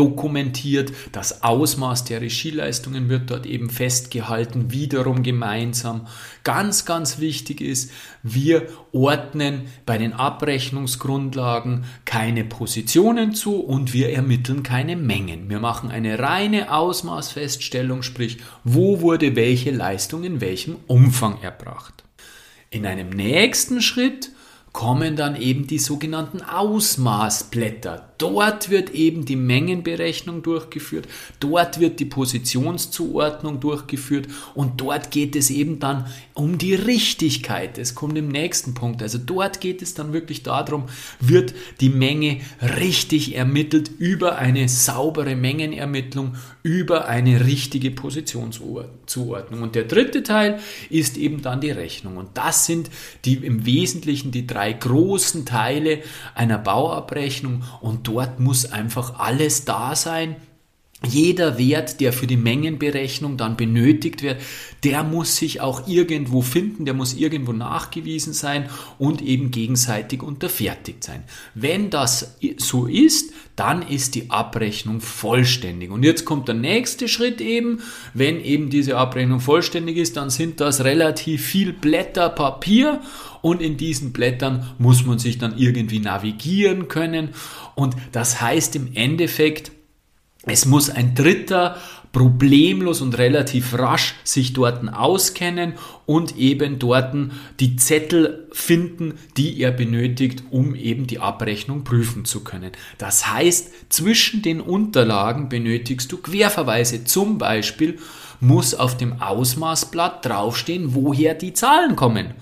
dokumentiert. 0.00 0.92
Das 1.12 1.42
Ausmaß 1.42 2.04
der 2.04 2.22
Regieleistungen 2.22 3.10
wird 3.10 3.30
dort 3.30 3.44
eben 3.44 3.68
festgehalten, 3.68 4.72
wiederum 4.72 5.22
gemeinsam. 5.22 6.06
Ganz, 6.42 6.86
ganz 6.86 7.18
wichtig 7.18 7.60
ist, 7.60 7.90
wir 8.22 8.66
ordnen 8.92 9.66
bei 9.84 9.98
den 9.98 10.14
Abrechnungsgrundlagen 10.14 11.84
keine 12.06 12.44
Positionen 12.44 13.34
zu 13.34 13.60
und 13.60 13.92
wir 13.92 14.10
ermitteln 14.10 14.62
keine 14.62 14.96
Mengen. 14.96 15.50
Wir 15.50 15.60
machen 15.60 15.90
eine 15.90 16.18
reine 16.18 16.72
Ausmaßfeststellung, 16.72 18.02
sprich, 18.02 18.38
wo 18.64 19.02
wurde 19.02 19.36
welche 19.36 19.70
Leistung 19.70 20.24
in 20.24 20.40
welchem 20.40 20.76
Umfang 20.86 21.42
erbracht. 21.42 22.04
In 22.72 22.86
einem 22.86 23.10
nächsten 23.10 23.82
Schritt 23.82 24.30
kommen 24.72 25.16
dann 25.16 25.34
eben 25.34 25.66
die 25.66 25.80
sogenannten 25.80 26.40
Ausmaßblätter. 26.40 28.09
Dort 28.20 28.68
wird 28.68 28.90
eben 28.90 29.24
die 29.24 29.34
Mengenberechnung 29.34 30.42
durchgeführt, 30.42 31.08
dort 31.40 31.80
wird 31.80 32.00
die 32.00 32.04
Positionszuordnung 32.04 33.60
durchgeführt 33.60 34.28
und 34.54 34.78
dort 34.78 35.10
geht 35.10 35.34
es 35.36 35.48
eben 35.48 35.78
dann 35.78 36.04
um 36.34 36.58
die 36.58 36.74
Richtigkeit. 36.74 37.78
Es 37.78 37.94
kommt 37.94 38.18
im 38.18 38.28
nächsten 38.28 38.74
Punkt. 38.74 39.02
Also 39.02 39.16
dort 39.16 39.62
geht 39.62 39.80
es 39.80 39.94
dann 39.94 40.12
wirklich 40.12 40.42
darum, 40.42 40.84
wird 41.18 41.54
die 41.80 41.88
Menge 41.88 42.42
richtig 42.60 43.36
ermittelt 43.36 43.90
über 43.98 44.36
eine 44.36 44.68
saubere 44.68 45.34
Mengenermittlung, 45.34 46.34
über 46.62 47.08
eine 47.08 47.46
richtige 47.46 47.90
Positionszuordnung. 47.90 49.62
Und 49.62 49.74
der 49.74 49.84
dritte 49.84 50.22
Teil 50.22 50.58
ist 50.90 51.16
eben 51.16 51.40
dann 51.40 51.62
die 51.62 51.70
Rechnung. 51.70 52.18
Und 52.18 52.30
das 52.34 52.66
sind 52.66 52.90
die 53.24 53.36
im 53.36 53.64
Wesentlichen 53.64 54.30
die 54.30 54.46
drei 54.46 54.74
großen 54.74 55.46
Teile 55.46 56.00
einer 56.34 56.58
Bauabrechnung 56.58 57.62
und 57.80 58.09
dort 58.10 58.40
muss 58.40 58.70
einfach 58.72 59.18
alles 59.18 59.64
da 59.64 59.94
sein, 59.94 60.36
jeder 61.08 61.56
Wert, 61.56 62.00
der 62.00 62.12
für 62.12 62.26
die 62.26 62.36
Mengenberechnung 62.36 63.38
dann 63.38 63.56
benötigt 63.56 64.22
wird, 64.22 64.40
der 64.84 65.02
muss 65.02 65.36
sich 65.36 65.60
auch 65.62 65.88
irgendwo 65.88 66.42
finden, 66.42 66.84
der 66.84 66.92
muss 66.92 67.14
irgendwo 67.14 67.52
nachgewiesen 67.52 68.34
sein 68.34 68.68
und 68.98 69.22
eben 69.22 69.50
gegenseitig 69.50 70.22
unterfertigt 70.22 71.02
sein. 71.02 71.24
Wenn 71.54 71.88
das 71.88 72.36
so 72.58 72.86
ist, 72.86 73.32
dann 73.56 73.82
ist 73.82 74.14
die 74.14 74.30
Abrechnung 74.30 75.00
vollständig. 75.00 75.90
Und 75.90 76.02
jetzt 76.02 76.26
kommt 76.26 76.48
der 76.48 76.54
nächste 76.54 77.08
Schritt 77.08 77.40
eben, 77.40 77.80
wenn 78.12 78.42
eben 78.42 78.68
diese 78.68 78.98
Abrechnung 78.98 79.40
vollständig 79.40 79.96
ist, 79.96 80.18
dann 80.18 80.28
sind 80.28 80.60
das 80.60 80.84
relativ 80.84 81.44
viel 81.44 81.72
Blätter 81.72 82.28
Papier 82.28 83.00
und 83.40 83.62
in 83.62 83.78
diesen 83.78 84.12
Blättern 84.12 84.66
muss 84.78 85.06
man 85.06 85.18
sich 85.18 85.38
dann 85.38 85.56
irgendwie 85.56 85.98
navigieren 85.98 86.88
können 86.88 87.30
und 87.74 87.96
das 88.12 88.42
heißt 88.42 88.76
im 88.76 88.90
Endeffekt, 88.94 89.72
es 90.46 90.64
muss 90.64 90.88
ein 90.88 91.14
Dritter 91.14 91.76
problemlos 92.12 93.02
und 93.02 93.18
relativ 93.18 93.78
rasch 93.78 94.14
sich 94.24 94.52
dort 94.52 94.82
auskennen 94.92 95.74
und 96.06 96.36
eben 96.36 96.78
dort 96.78 97.14
die 97.60 97.76
Zettel 97.76 98.48
finden, 98.50 99.14
die 99.36 99.60
er 99.60 99.70
benötigt, 99.70 100.42
um 100.50 100.74
eben 100.74 101.06
die 101.06 101.20
Abrechnung 101.20 101.84
prüfen 101.84 102.24
zu 102.24 102.42
können. 102.42 102.72
Das 102.98 103.32
heißt, 103.32 103.92
zwischen 103.92 104.42
den 104.42 104.60
Unterlagen 104.60 105.48
benötigst 105.48 106.10
du 106.10 106.18
Querverweise. 106.18 107.04
Zum 107.04 107.38
Beispiel 107.38 107.98
muss 108.40 108.74
auf 108.74 108.96
dem 108.96 109.20
Ausmaßblatt 109.20 110.24
draufstehen, 110.24 110.94
woher 110.94 111.34
die 111.34 111.52
Zahlen 111.52 111.94
kommen. 111.94 112.34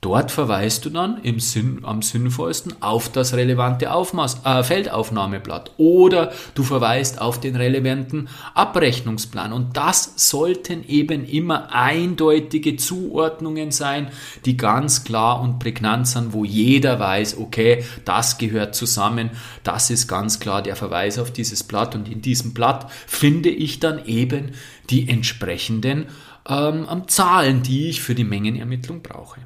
Dort 0.00 0.30
verweist 0.30 0.84
du 0.84 0.90
dann 0.90 1.20
im 1.24 1.40
Sinn, 1.40 1.80
am 1.82 2.02
sinnvollsten 2.02 2.80
auf 2.80 3.08
das 3.08 3.34
relevante 3.34 3.92
Aufmaß, 3.92 4.42
äh, 4.44 4.62
Feldaufnahmeblatt 4.62 5.72
oder 5.76 6.30
du 6.54 6.62
verweist 6.62 7.20
auf 7.20 7.40
den 7.40 7.56
relevanten 7.56 8.28
Abrechnungsplan. 8.54 9.52
Und 9.52 9.76
das 9.76 10.12
sollten 10.14 10.88
eben 10.88 11.24
immer 11.24 11.74
eindeutige 11.74 12.76
Zuordnungen 12.76 13.72
sein, 13.72 14.06
die 14.44 14.56
ganz 14.56 15.02
klar 15.02 15.40
und 15.40 15.58
prägnant 15.58 16.06
sind, 16.06 16.32
wo 16.32 16.44
jeder 16.44 17.00
weiß, 17.00 17.36
okay, 17.36 17.84
das 18.04 18.38
gehört 18.38 18.76
zusammen, 18.76 19.30
das 19.64 19.90
ist 19.90 20.06
ganz 20.06 20.38
klar 20.38 20.62
der 20.62 20.76
Verweis 20.76 21.18
auf 21.18 21.32
dieses 21.32 21.64
Blatt 21.64 21.96
und 21.96 22.08
in 22.08 22.22
diesem 22.22 22.54
Blatt 22.54 22.88
finde 23.08 23.48
ich 23.48 23.80
dann 23.80 24.06
eben 24.06 24.52
die 24.90 25.08
entsprechenden 25.08 26.06
ähm, 26.48 26.86
Zahlen, 27.08 27.64
die 27.64 27.88
ich 27.88 28.00
für 28.00 28.14
die 28.14 28.22
Mengenermittlung 28.22 29.02
brauche. 29.02 29.40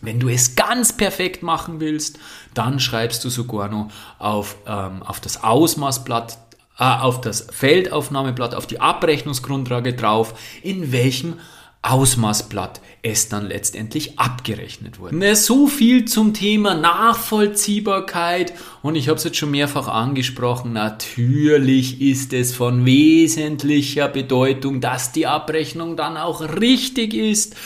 Wenn 0.00 0.18
du 0.18 0.28
es 0.28 0.56
ganz 0.56 0.96
perfekt 0.96 1.42
machen 1.42 1.80
willst, 1.80 2.18
dann 2.54 2.80
schreibst 2.80 3.24
du 3.24 3.28
sogar 3.28 3.68
noch 3.68 3.90
auf, 4.18 4.56
ähm, 4.66 5.02
auf 5.02 5.20
das 5.20 5.42
Ausmaßblatt, 5.42 6.38
äh, 6.78 6.84
auf 6.84 7.20
das 7.20 7.46
Feldaufnahmeblatt, 7.50 8.54
auf 8.54 8.66
die 8.66 8.80
Abrechnungsgrundlage 8.80 9.92
drauf, 9.92 10.34
in 10.62 10.92
welchem 10.92 11.34
Ausmaßblatt 11.82 12.82
es 13.02 13.30
dann 13.30 13.46
letztendlich 13.46 14.18
abgerechnet 14.18 14.98
wurde. 14.98 15.16
Ne, 15.16 15.34
so 15.34 15.66
viel 15.66 16.04
zum 16.04 16.34
Thema 16.34 16.74
Nachvollziehbarkeit 16.74 18.52
und 18.82 18.96
ich 18.96 19.08
habe 19.08 19.16
es 19.16 19.24
jetzt 19.24 19.38
schon 19.38 19.50
mehrfach 19.50 19.88
angesprochen, 19.88 20.74
natürlich 20.74 22.02
ist 22.02 22.34
es 22.34 22.54
von 22.54 22.84
wesentlicher 22.84 24.08
Bedeutung, 24.08 24.82
dass 24.82 25.12
die 25.12 25.26
Abrechnung 25.26 25.96
dann 25.96 26.18
auch 26.18 26.42
richtig 26.60 27.14
ist 27.14 27.56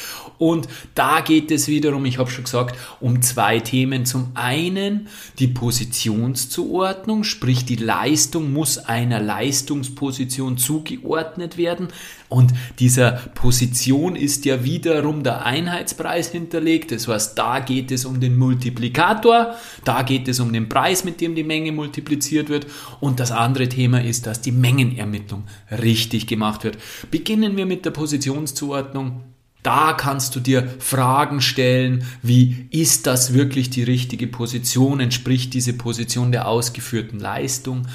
und 0.44 0.68
da 0.94 1.22
geht 1.22 1.50
es 1.50 1.68
wiederum, 1.68 2.04
ich 2.04 2.18
habe 2.18 2.30
schon 2.30 2.44
gesagt, 2.44 2.76
um 3.00 3.22
zwei 3.22 3.60
Themen. 3.60 4.04
Zum 4.04 4.32
einen 4.34 5.08
die 5.38 5.46
Positionszuordnung, 5.48 7.24
sprich 7.24 7.64
die 7.64 7.76
Leistung 7.76 8.52
muss 8.52 8.76
einer 8.76 9.20
Leistungsposition 9.20 10.58
zugeordnet 10.58 11.56
werden. 11.56 11.88
Und 12.28 12.52
dieser 12.78 13.12
Position 13.12 14.16
ist 14.16 14.44
ja 14.44 14.64
wiederum 14.64 15.22
der 15.22 15.46
Einheitspreis 15.46 16.30
hinterlegt. 16.30 16.92
Das 16.92 17.08
heißt, 17.08 17.38
da 17.38 17.60
geht 17.60 17.90
es 17.90 18.04
um 18.04 18.20
den 18.20 18.36
Multiplikator, 18.36 19.54
da 19.86 20.02
geht 20.02 20.28
es 20.28 20.40
um 20.40 20.52
den 20.52 20.68
Preis, 20.68 21.04
mit 21.04 21.22
dem 21.22 21.34
die 21.34 21.42
Menge 21.42 21.72
multipliziert 21.72 22.50
wird. 22.50 22.66
Und 23.00 23.18
das 23.18 23.32
andere 23.32 23.70
Thema 23.70 24.04
ist, 24.04 24.26
dass 24.26 24.42
die 24.42 24.52
Mengenermittlung 24.52 25.44
richtig 25.70 26.26
gemacht 26.26 26.64
wird. 26.64 26.76
Beginnen 27.10 27.56
wir 27.56 27.64
mit 27.64 27.86
der 27.86 27.92
Positionszuordnung. 27.92 29.33
Da 29.64 29.94
kannst 29.94 30.36
du 30.36 30.40
dir 30.40 30.68
Fragen 30.78 31.40
stellen, 31.40 32.04
wie 32.20 32.68
ist 32.70 33.06
das 33.06 33.32
wirklich 33.32 33.70
die 33.70 33.82
richtige 33.82 34.26
Position? 34.26 35.00
Entspricht 35.00 35.54
diese 35.54 35.72
Position 35.72 36.32
der 36.32 36.46
ausgeführten 36.46 37.18
Leistung? 37.18 37.86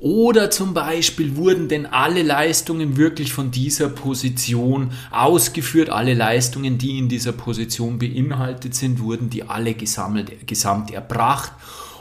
Oder 0.00 0.50
zum 0.50 0.72
Beispiel 0.72 1.36
wurden 1.36 1.68
denn 1.68 1.84
alle 1.84 2.22
Leistungen 2.22 2.96
wirklich 2.96 3.34
von 3.34 3.50
dieser 3.50 3.90
Position 3.90 4.92
ausgeführt? 5.10 5.90
Alle 5.90 6.14
Leistungen, 6.14 6.78
die 6.78 6.96
in 6.98 7.10
dieser 7.10 7.32
Position 7.32 7.98
beinhaltet 7.98 8.74
sind, 8.74 8.98
wurden 9.00 9.28
die 9.28 9.42
alle 9.42 9.74
gesammelt, 9.74 10.46
gesamt 10.46 10.90
erbracht? 10.90 11.52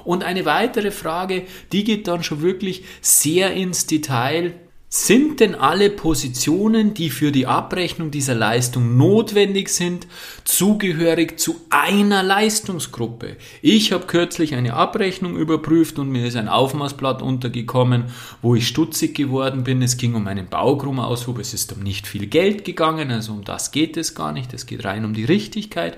Und 0.05 0.23
eine 0.23 0.45
weitere 0.45 0.91
Frage, 0.91 1.43
die 1.73 1.83
geht 1.83 2.07
dann 2.07 2.23
schon 2.23 2.41
wirklich 2.41 2.85
sehr 3.01 3.53
ins 3.53 3.85
Detail. 3.85 4.53
Sind 4.95 5.39
denn 5.39 5.55
alle 5.55 5.89
Positionen, 5.89 6.93
die 6.93 7.09
für 7.09 7.31
die 7.31 7.47
Abrechnung 7.47 8.11
dieser 8.11 8.35
Leistung 8.35 8.95
notwendig 8.95 9.69
sind, 9.69 10.05
zugehörig 10.43 11.39
zu 11.39 11.55
einer 11.71 12.21
Leistungsgruppe? 12.21 13.37
Ich 13.63 13.91
habe 13.91 14.05
kürzlich 14.05 14.53
eine 14.53 14.75
Abrechnung 14.75 15.35
überprüft 15.35 15.97
und 15.97 16.09
mir 16.09 16.27
ist 16.27 16.35
ein 16.35 16.47
Aufmaßblatt 16.47 17.23
untergekommen, 17.23 18.03
wo 18.43 18.53
ich 18.53 18.67
stutzig 18.67 19.15
geworden 19.15 19.63
bin. 19.63 19.81
Es 19.81 19.97
ging 19.97 20.13
um 20.13 20.27
einen 20.27 20.47
Baugrumaushub, 20.47 21.39
es 21.39 21.55
ist 21.55 21.73
um 21.73 21.79
nicht 21.79 22.05
viel 22.05 22.27
Geld 22.27 22.63
gegangen, 22.63 23.09
also 23.09 23.31
um 23.31 23.43
das 23.43 23.71
geht 23.71 23.97
es 23.97 24.13
gar 24.13 24.31
nicht, 24.31 24.53
es 24.53 24.67
geht 24.67 24.85
rein 24.85 25.05
um 25.05 25.15
die 25.15 25.25
Richtigkeit. 25.25 25.97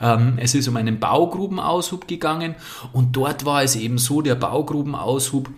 Ähm, 0.00 0.38
es 0.38 0.56
ist 0.56 0.66
um 0.66 0.76
einen 0.76 0.98
Baugrubenaushub 0.98 2.08
gegangen 2.08 2.56
und 2.92 3.14
dort 3.14 3.44
war 3.44 3.62
es 3.62 3.76
eben 3.76 3.98
so, 3.98 4.20
der 4.20 4.34
Baugrubenaushub 4.34 5.48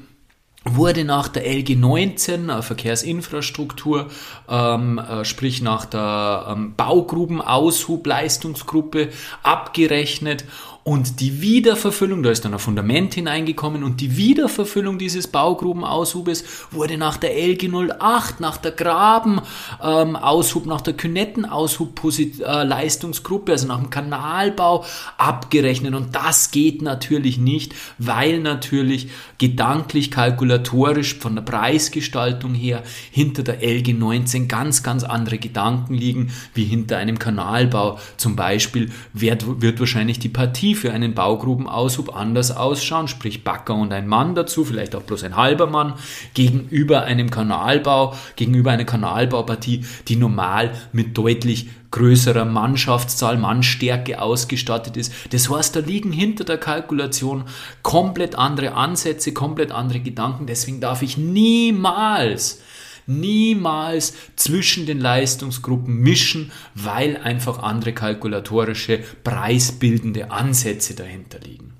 wurde 0.64 1.04
nach 1.04 1.28
der 1.28 1.46
LG 1.46 1.76
19 1.76 2.48
äh, 2.48 2.62
Verkehrsinfrastruktur, 2.62 4.08
ähm, 4.48 4.98
äh, 4.98 5.24
sprich 5.24 5.62
nach 5.62 5.84
der 5.84 6.46
ähm, 6.50 6.74
Baugrubenaushubleistungsgruppe 6.76 9.10
abgerechnet 9.42 10.44
und 10.84 11.20
die 11.20 11.40
Wiederverfüllung, 11.40 12.22
da 12.22 12.30
ist 12.30 12.44
dann 12.44 12.52
ein 12.52 12.58
Fundament 12.58 13.14
hineingekommen 13.14 13.82
und 13.84 14.02
die 14.02 14.18
Wiederverfüllung 14.18 14.98
dieses 14.98 15.28
Baugrubenaushubes 15.28 16.44
wurde 16.72 16.98
nach 16.98 17.16
der 17.16 17.34
LG 17.34 17.70
08, 17.98 18.40
nach 18.40 18.58
der 18.58 18.72
Grabenaushub, 18.72 20.64
ähm, 20.64 20.68
nach 20.68 20.82
der 20.82 20.92
Künettenaushub-Leistungsgruppe, 20.92 23.52
also 23.52 23.66
nach 23.66 23.80
dem 23.80 23.88
Kanalbau 23.88 24.84
abgerechnet. 25.16 25.94
Und 25.94 26.14
das 26.14 26.50
geht 26.50 26.82
natürlich 26.82 27.38
nicht, 27.38 27.74
weil 27.96 28.40
natürlich 28.40 29.08
gedanklich, 29.38 30.10
kalkulatorisch 30.10 31.14
von 31.14 31.34
der 31.34 31.42
Preisgestaltung 31.42 32.52
her 32.52 32.82
hinter 33.10 33.42
der 33.42 33.62
LG 33.62 33.94
19 33.94 34.48
ganz, 34.48 34.82
ganz 34.82 35.02
andere 35.02 35.38
Gedanken 35.38 35.94
liegen, 35.94 36.30
wie 36.52 36.64
hinter 36.64 36.98
einem 36.98 37.18
Kanalbau. 37.18 37.98
Zum 38.18 38.36
Beispiel 38.36 38.90
wird, 39.14 39.62
wird 39.62 39.80
wahrscheinlich 39.80 40.18
die 40.18 40.28
Partie 40.28 40.73
für 40.74 40.92
einen 40.92 41.14
Baugrubenaushub 41.14 42.14
anders 42.14 42.56
ausschauen, 42.56 43.08
sprich 43.08 43.44
Backer 43.44 43.74
und 43.74 43.92
ein 43.92 44.06
Mann 44.06 44.34
dazu, 44.34 44.64
vielleicht 44.64 44.94
auch 44.94 45.02
bloß 45.02 45.24
ein 45.24 45.36
halber 45.36 45.66
Mann, 45.66 45.94
gegenüber 46.34 47.02
einem 47.02 47.30
Kanalbau, 47.30 48.14
gegenüber 48.36 48.70
einer 48.70 48.84
Kanalbaupartie, 48.84 49.84
die 50.08 50.16
normal 50.16 50.72
mit 50.92 51.16
deutlich 51.16 51.68
größerer 51.90 52.44
Mannschaftszahl, 52.44 53.38
Mannstärke 53.38 54.20
ausgestattet 54.20 54.96
ist. 54.96 55.12
Das 55.30 55.48
heißt, 55.48 55.76
da 55.76 55.80
liegen 55.80 56.10
hinter 56.10 56.42
der 56.42 56.58
Kalkulation 56.58 57.44
komplett 57.82 58.34
andere 58.36 58.74
Ansätze, 58.74 59.32
komplett 59.32 59.70
andere 59.70 60.00
Gedanken. 60.00 60.46
Deswegen 60.46 60.80
darf 60.80 61.02
ich 61.02 61.16
niemals 61.16 62.60
niemals 63.06 64.14
zwischen 64.36 64.86
den 64.86 65.00
Leistungsgruppen 65.00 65.94
mischen, 65.94 66.52
weil 66.74 67.16
einfach 67.16 67.62
andere 67.62 67.92
kalkulatorische, 67.92 69.00
preisbildende 69.22 70.30
Ansätze 70.30 70.94
dahinter 70.94 71.38
liegen. 71.40 71.74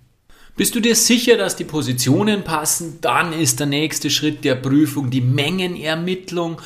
Bist 0.56 0.76
du 0.76 0.80
dir 0.80 0.94
sicher, 0.94 1.36
dass 1.36 1.56
die 1.56 1.64
Positionen 1.64 2.44
passen? 2.44 2.98
Dann 3.00 3.32
ist 3.32 3.58
der 3.58 3.66
nächste 3.66 4.08
Schritt 4.08 4.44
der 4.44 4.54
Prüfung 4.54 5.10
die 5.10 5.20
Mengenermittlung. 5.20 6.60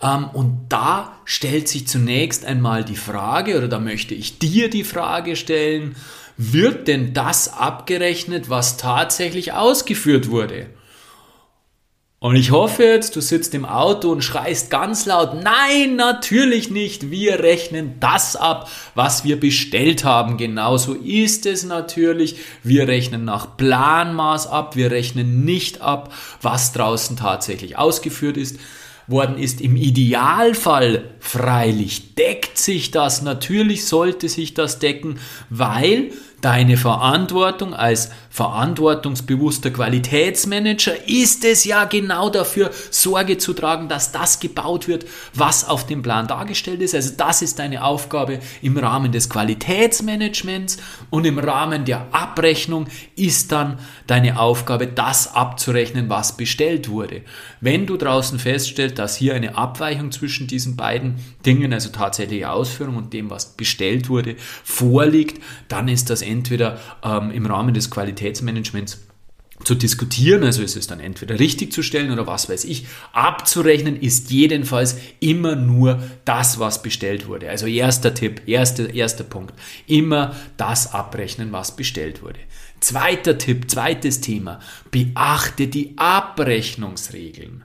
Ähm, 0.00 0.28
und 0.32 0.66
da 0.68 1.16
stellt 1.24 1.66
sich 1.66 1.88
zunächst 1.88 2.44
einmal 2.44 2.84
die 2.84 2.96
Frage, 2.96 3.58
oder 3.58 3.66
da 3.66 3.80
möchte 3.80 4.14
ich 4.14 4.38
dir 4.38 4.70
die 4.70 4.84
Frage 4.84 5.34
stellen, 5.34 5.96
wird 6.36 6.86
denn 6.86 7.14
das 7.14 7.52
abgerechnet, 7.52 8.48
was 8.48 8.76
tatsächlich 8.76 9.52
ausgeführt 9.52 10.30
wurde? 10.30 10.68
Und 12.22 12.36
ich 12.36 12.52
hoffe 12.52 12.84
jetzt, 12.84 13.16
du 13.16 13.20
sitzt 13.20 13.52
im 13.52 13.64
Auto 13.64 14.12
und 14.12 14.22
schreist 14.22 14.70
ganz 14.70 15.06
laut, 15.06 15.42
nein, 15.42 15.96
natürlich 15.96 16.70
nicht, 16.70 17.10
wir 17.10 17.40
rechnen 17.40 17.94
das 17.98 18.36
ab, 18.36 18.70
was 18.94 19.24
wir 19.24 19.40
bestellt 19.40 20.04
haben. 20.04 20.36
Genauso 20.36 20.94
ist 20.94 21.46
es 21.46 21.64
natürlich. 21.64 22.36
Wir 22.62 22.86
rechnen 22.86 23.24
nach 23.24 23.56
Planmaß 23.56 24.46
ab, 24.46 24.76
wir 24.76 24.92
rechnen 24.92 25.44
nicht 25.44 25.80
ab, 25.80 26.14
was 26.40 26.70
draußen 26.70 27.16
tatsächlich 27.16 27.76
ausgeführt 27.76 28.36
ist 28.36 28.60
worden 29.08 29.36
ist. 29.36 29.60
Im 29.60 29.74
Idealfall 29.74 31.10
freilich 31.18 32.14
deckt 32.14 32.56
sich 32.56 32.92
das, 32.92 33.22
natürlich 33.22 33.84
sollte 33.84 34.28
sich 34.28 34.54
das 34.54 34.78
decken, 34.78 35.18
weil 35.50 36.12
Deine 36.42 36.76
Verantwortung 36.76 37.72
als 37.72 38.10
verantwortungsbewusster 38.32 39.70
Qualitätsmanager 39.70 41.06
ist 41.06 41.44
es 41.44 41.64
ja 41.64 41.84
genau 41.84 42.30
dafür, 42.30 42.70
Sorge 42.90 43.36
zu 43.36 43.52
tragen, 43.52 43.90
dass 43.90 44.10
das 44.10 44.40
gebaut 44.40 44.88
wird, 44.88 45.04
was 45.34 45.68
auf 45.68 45.86
dem 45.86 46.00
Plan 46.00 46.26
dargestellt 46.26 46.80
ist. 46.80 46.94
Also 46.94 47.12
das 47.14 47.42
ist 47.42 47.58
deine 47.58 47.84
Aufgabe 47.84 48.38
im 48.62 48.78
Rahmen 48.78 49.12
des 49.12 49.28
Qualitätsmanagements 49.28 50.78
und 51.10 51.26
im 51.26 51.38
Rahmen 51.38 51.84
der 51.84 52.06
Abrechnung 52.12 52.86
ist 53.16 53.52
dann 53.52 53.78
deine 54.06 54.40
Aufgabe, 54.40 54.86
das 54.86 55.34
abzurechnen, 55.34 56.08
was 56.08 56.34
bestellt 56.34 56.88
wurde. 56.88 57.20
Wenn 57.60 57.86
du 57.86 57.98
draußen 57.98 58.38
feststellst, 58.38 58.98
dass 58.98 59.14
hier 59.14 59.34
eine 59.34 59.58
Abweichung 59.58 60.10
zwischen 60.10 60.46
diesen 60.46 60.74
beiden 60.74 61.16
Dingen, 61.44 61.74
also 61.74 61.90
tatsächliche 61.90 62.50
Ausführung 62.50 62.96
und 62.96 63.12
dem, 63.12 63.28
was 63.28 63.56
bestellt 63.56 64.08
wurde, 64.08 64.36
vorliegt, 64.64 65.42
dann 65.68 65.88
ist 65.88 66.08
das 66.08 66.22
entweder 66.22 66.80
ähm, 67.04 67.30
im 67.30 67.44
Rahmen 67.44 67.74
des 67.74 67.90
Qualitätsmanagements 67.90 68.21
zu 69.64 69.74
diskutieren, 69.74 70.42
also 70.44 70.62
ist 70.62 70.76
es 70.76 70.86
dann 70.86 71.00
entweder 71.00 71.38
richtig 71.38 71.72
zu 71.72 71.82
stellen 71.82 72.10
oder 72.10 72.26
was 72.26 72.48
weiß 72.48 72.64
ich, 72.64 72.86
abzurechnen 73.12 74.00
ist 74.00 74.30
jedenfalls 74.30 74.96
immer 75.20 75.56
nur 75.56 76.02
das, 76.24 76.58
was 76.58 76.82
bestellt 76.82 77.28
wurde. 77.28 77.48
Also 77.48 77.66
erster 77.66 78.14
Tipp, 78.14 78.42
erster, 78.46 78.92
erster 78.92 79.24
Punkt, 79.24 79.54
immer 79.86 80.34
das 80.56 80.92
abrechnen, 80.92 81.52
was 81.52 81.76
bestellt 81.76 82.22
wurde. 82.22 82.40
Zweiter 82.80 83.38
Tipp, 83.38 83.70
zweites 83.70 84.20
Thema, 84.20 84.60
beachte 84.90 85.68
die 85.68 85.94
Abrechnungsregeln. 85.96 87.64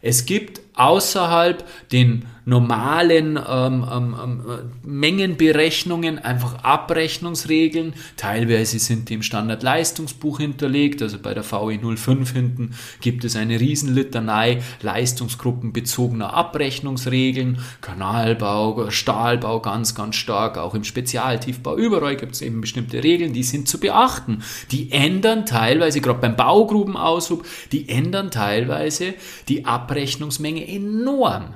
Es 0.00 0.26
gibt 0.26 0.60
außerhalb 0.78 1.64
den 1.90 2.24
normalen 2.48 3.36
ähm, 3.36 3.86
ähm, 3.92 4.16
ähm, 4.22 4.42
Mengenberechnungen 4.82 6.18
einfach 6.18 6.64
Abrechnungsregeln. 6.64 7.92
Teilweise 8.16 8.78
sind 8.78 9.10
die 9.10 9.14
im 9.14 9.22
Standardleistungsbuch 9.22 10.38
hinterlegt, 10.38 11.02
also 11.02 11.18
bei 11.18 11.34
der 11.34 11.44
VE 11.44 11.78
05 11.96 12.32
hinten 12.32 12.74
gibt 13.02 13.24
es 13.24 13.36
eine 13.36 13.60
Riesenlitanei 13.60 14.62
leistungsgruppenbezogener 14.80 16.32
Abrechnungsregeln, 16.32 17.58
Kanalbau, 17.82 18.88
Stahlbau 18.88 19.60
ganz, 19.60 19.94
ganz 19.94 20.16
stark, 20.16 20.56
auch 20.56 20.74
im 20.74 20.84
Spezialtiefbau, 20.84 21.76
überall 21.76 22.16
gibt 22.16 22.34
es 22.34 22.40
eben 22.40 22.62
bestimmte 22.62 23.04
Regeln, 23.04 23.34
die 23.34 23.42
sind 23.42 23.68
zu 23.68 23.78
beachten. 23.78 24.42
Die 24.70 24.90
ändern 24.90 25.44
teilweise, 25.44 26.00
gerade 26.00 26.20
beim 26.20 26.36
Baugrubenaushub, 26.36 27.44
die 27.72 27.90
ändern 27.90 28.30
teilweise 28.30 29.12
die 29.48 29.66
Abrechnungsmenge 29.66 30.66
enorm. 30.68 31.54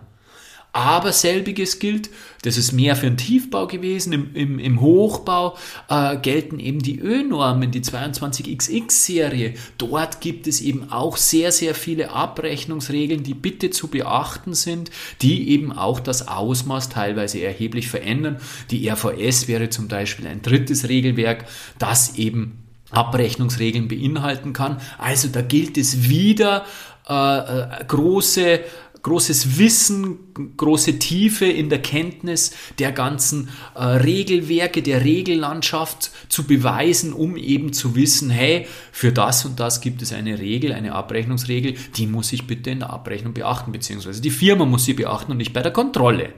Aber 0.74 1.12
selbiges 1.12 1.78
gilt, 1.80 2.08
das 2.42 2.56
ist 2.56 2.72
mehr 2.72 2.96
für 2.96 3.06
den 3.06 3.18
Tiefbau 3.18 3.66
gewesen, 3.66 4.14
im, 4.14 4.34
im, 4.34 4.58
im 4.58 4.80
Hochbau 4.80 5.54
äh, 5.90 6.16
gelten 6.16 6.58
eben 6.58 6.78
die 6.78 6.98
Ö-Normen, 6.98 7.70
die 7.70 7.82
22XX-Serie. 7.82 9.52
Dort 9.76 10.22
gibt 10.22 10.46
es 10.46 10.62
eben 10.62 10.90
auch 10.90 11.18
sehr, 11.18 11.52
sehr 11.52 11.74
viele 11.74 12.10
Abrechnungsregeln, 12.12 13.22
die 13.22 13.34
bitte 13.34 13.68
zu 13.68 13.88
beachten 13.88 14.54
sind, 14.54 14.90
die 15.20 15.50
eben 15.50 15.72
auch 15.72 16.00
das 16.00 16.28
Ausmaß 16.28 16.88
teilweise 16.88 17.42
erheblich 17.42 17.88
verändern. 17.88 18.38
Die 18.70 18.88
RVS 18.88 19.48
wäre 19.48 19.68
zum 19.68 19.88
Beispiel 19.88 20.26
ein 20.26 20.40
drittes 20.40 20.88
Regelwerk, 20.88 21.44
das 21.78 22.16
eben 22.16 22.62
Abrechnungsregeln 22.90 23.88
beinhalten 23.88 24.54
kann. 24.54 24.80
Also 24.96 25.28
da 25.28 25.42
gilt 25.42 25.76
es 25.76 26.08
wieder 26.08 26.64
äh, 27.08 27.14
äh, 27.14 27.84
große 27.86 28.60
großes 29.02 29.58
Wissen, 29.58 30.18
große 30.56 30.98
Tiefe 30.98 31.46
in 31.46 31.68
der 31.68 31.82
Kenntnis 31.82 32.52
der 32.78 32.92
ganzen 32.92 33.48
äh, 33.74 33.82
Regelwerke, 33.82 34.82
der 34.82 35.04
Regellandschaft 35.04 36.10
zu 36.28 36.44
beweisen, 36.44 37.12
um 37.12 37.36
eben 37.36 37.72
zu 37.72 37.96
wissen, 37.96 38.30
hey, 38.30 38.66
für 38.92 39.12
das 39.12 39.44
und 39.44 39.58
das 39.58 39.80
gibt 39.80 40.02
es 40.02 40.12
eine 40.12 40.38
Regel, 40.38 40.72
eine 40.72 40.94
Abrechnungsregel, 40.94 41.74
die 41.96 42.06
muss 42.06 42.32
ich 42.32 42.46
bitte 42.46 42.70
in 42.70 42.80
der 42.80 42.90
Abrechnung 42.90 43.34
beachten, 43.34 43.72
beziehungsweise 43.72 44.22
die 44.22 44.30
Firma 44.30 44.64
muss 44.64 44.84
sie 44.84 44.94
beachten 44.94 45.32
und 45.32 45.38
nicht 45.38 45.52
bei 45.52 45.62
der 45.62 45.72
Kontrolle. 45.72 46.30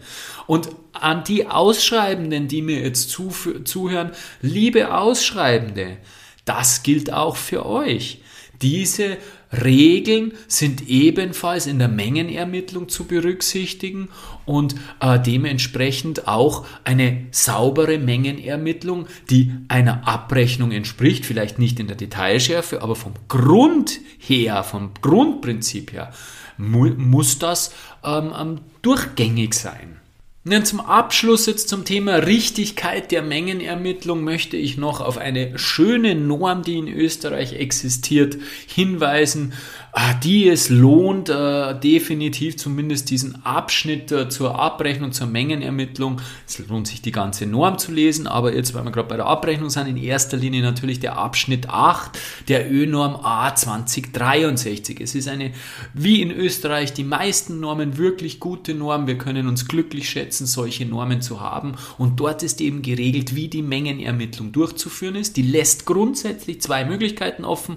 Und 0.46 0.70
an 0.92 1.24
die 1.24 1.46
Ausschreibenden, 1.46 2.48
die 2.48 2.62
mir 2.62 2.81
jetzt 2.81 3.11
zuhören, 3.11 4.12
liebe 4.40 4.94
Ausschreibende, 4.94 5.98
das 6.44 6.83
gilt 6.83 7.12
auch 7.12 7.37
für 7.37 7.66
euch. 7.66 8.20
Diese 8.62 9.18
Regeln 9.62 10.33
sind 10.49 10.88
ebenfalls 10.88 11.67
in 11.67 11.79
der 11.79 11.88
Mengenermittlung 11.88 12.88
zu 12.88 13.05
berücksichtigen 13.05 14.09
und 14.47 14.75
äh, 15.01 15.19
dementsprechend 15.19 16.27
auch 16.29 16.67
eine 16.85 17.27
saubere 17.31 17.99
Mengenermittlung, 17.99 19.07
die 19.31 19.53
einer 19.69 20.07
Abrechnung 20.07 20.73
entspricht, 20.73 21.27
vielleicht 21.27 21.59
nicht 21.59 21.81
in 21.81 21.87
der 21.87 21.97
Detailschärfe, 21.97 22.83
aber 22.83 22.97
vom 22.97 23.14
Grund 23.29 24.01
her, 24.19 24.62
vom 24.64 24.90
Grundprinzip 25.01 25.93
her, 25.93 26.12
mu 26.57 26.87
muss 26.97 27.38
das 27.38 27.73
ähm, 28.05 28.33
ähm, 28.38 28.61
durchgängig 28.83 29.55
sein. 29.55 30.01
Und 30.46 30.66
zum 30.66 30.80
Abschluss 30.80 31.46
jetzt 31.46 31.70
zum 31.70 31.87
Thema 31.87 32.16
Richtigkeit 32.16 33.11
der 33.11 33.22
Mengenermittlung 33.22 34.22
möchte 34.22 34.59
ich 34.59 34.76
noch 34.76 35.00
auf 35.00 35.16
eine 35.16 35.59
schöne 35.59 36.14
Norm, 36.14 36.62
die 36.62 36.76
in 36.76 36.88
Österreich 36.88 37.54
existiert, 37.54 38.37
hinweisen. 38.66 39.54
Ah, 39.96 40.12
die 40.12 40.48
es 40.48 40.70
lohnt, 40.70 41.28
äh, 41.28 41.78
definitiv 41.78 42.57
zumindest 42.57 43.11
diesen 43.11 43.44
Abschnitt 43.44 44.11
äh, 44.11 44.28
zur 44.28 44.59
Abrechnung, 44.59 45.12
zur 45.12 45.28
Mengenermittlung. 45.28 46.20
Es 46.48 46.59
lohnt 46.59 46.88
sich 46.88 47.00
die 47.00 47.12
ganze 47.12 47.46
Norm 47.46 47.78
zu 47.78 47.92
lesen, 47.92 48.26
aber 48.26 48.52
jetzt, 48.57 48.74
weil 48.74 48.83
wir 48.83 48.90
gerade 48.90 49.07
bei 49.07 49.16
der 49.16 49.26
Abrechnung 49.26 49.70
sind, 49.70 49.87
in 49.87 49.96
erster 49.96 50.37
Linie 50.37 50.62
natürlich 50.62 50.98
der 50.98 51.16
Abschnitt 51.16 51.70
8 51.70 52.18
der 52.48 52.72
Ö-Norm 52.72 53.14
A 53.22 53.54
2063. 53.54 55.00
Es 55.00 55.14
ist 55.14 55.28
eine, 55.28 55.52
wie 55.92 56.22
in 56.22 56.33
Österreich, 56.33 56.92
die 56.92 57.04
meisten 57.04 57.61
Normen 57.61 57.96
wirklich 57.96 58.40
gute 58.40 58.74
Norm. 58.74 59.07
Wir 59.07 59.16
können 59.16 59.46
uns 59.46 59.68
glücklich 59.68 60.11
schätzen, 60.11 60.46
solche 60.46 60.87
Normen 60.87 61.22
zu 61.22 61.40
haben. 61.40 61.76
Und 61.98 62.18
dort 62.18 62.42
ist 62.42 62.61
eben 62.61 62.83
geregelt, 62.83 63.37
wie 63.37 63.46
die 63.46 63.62
Mengenermittlung 63.62 64.50
durchzuführen 64.50 65.14
ist. 65.14 65.37
Die 65.37 65.42
lässt 65.42 65.87
grundsätzlich 65.87 66.61
zwei 66.61 66.85
Möglichkeiten 66.85 67.44
offen. 67.44 67.76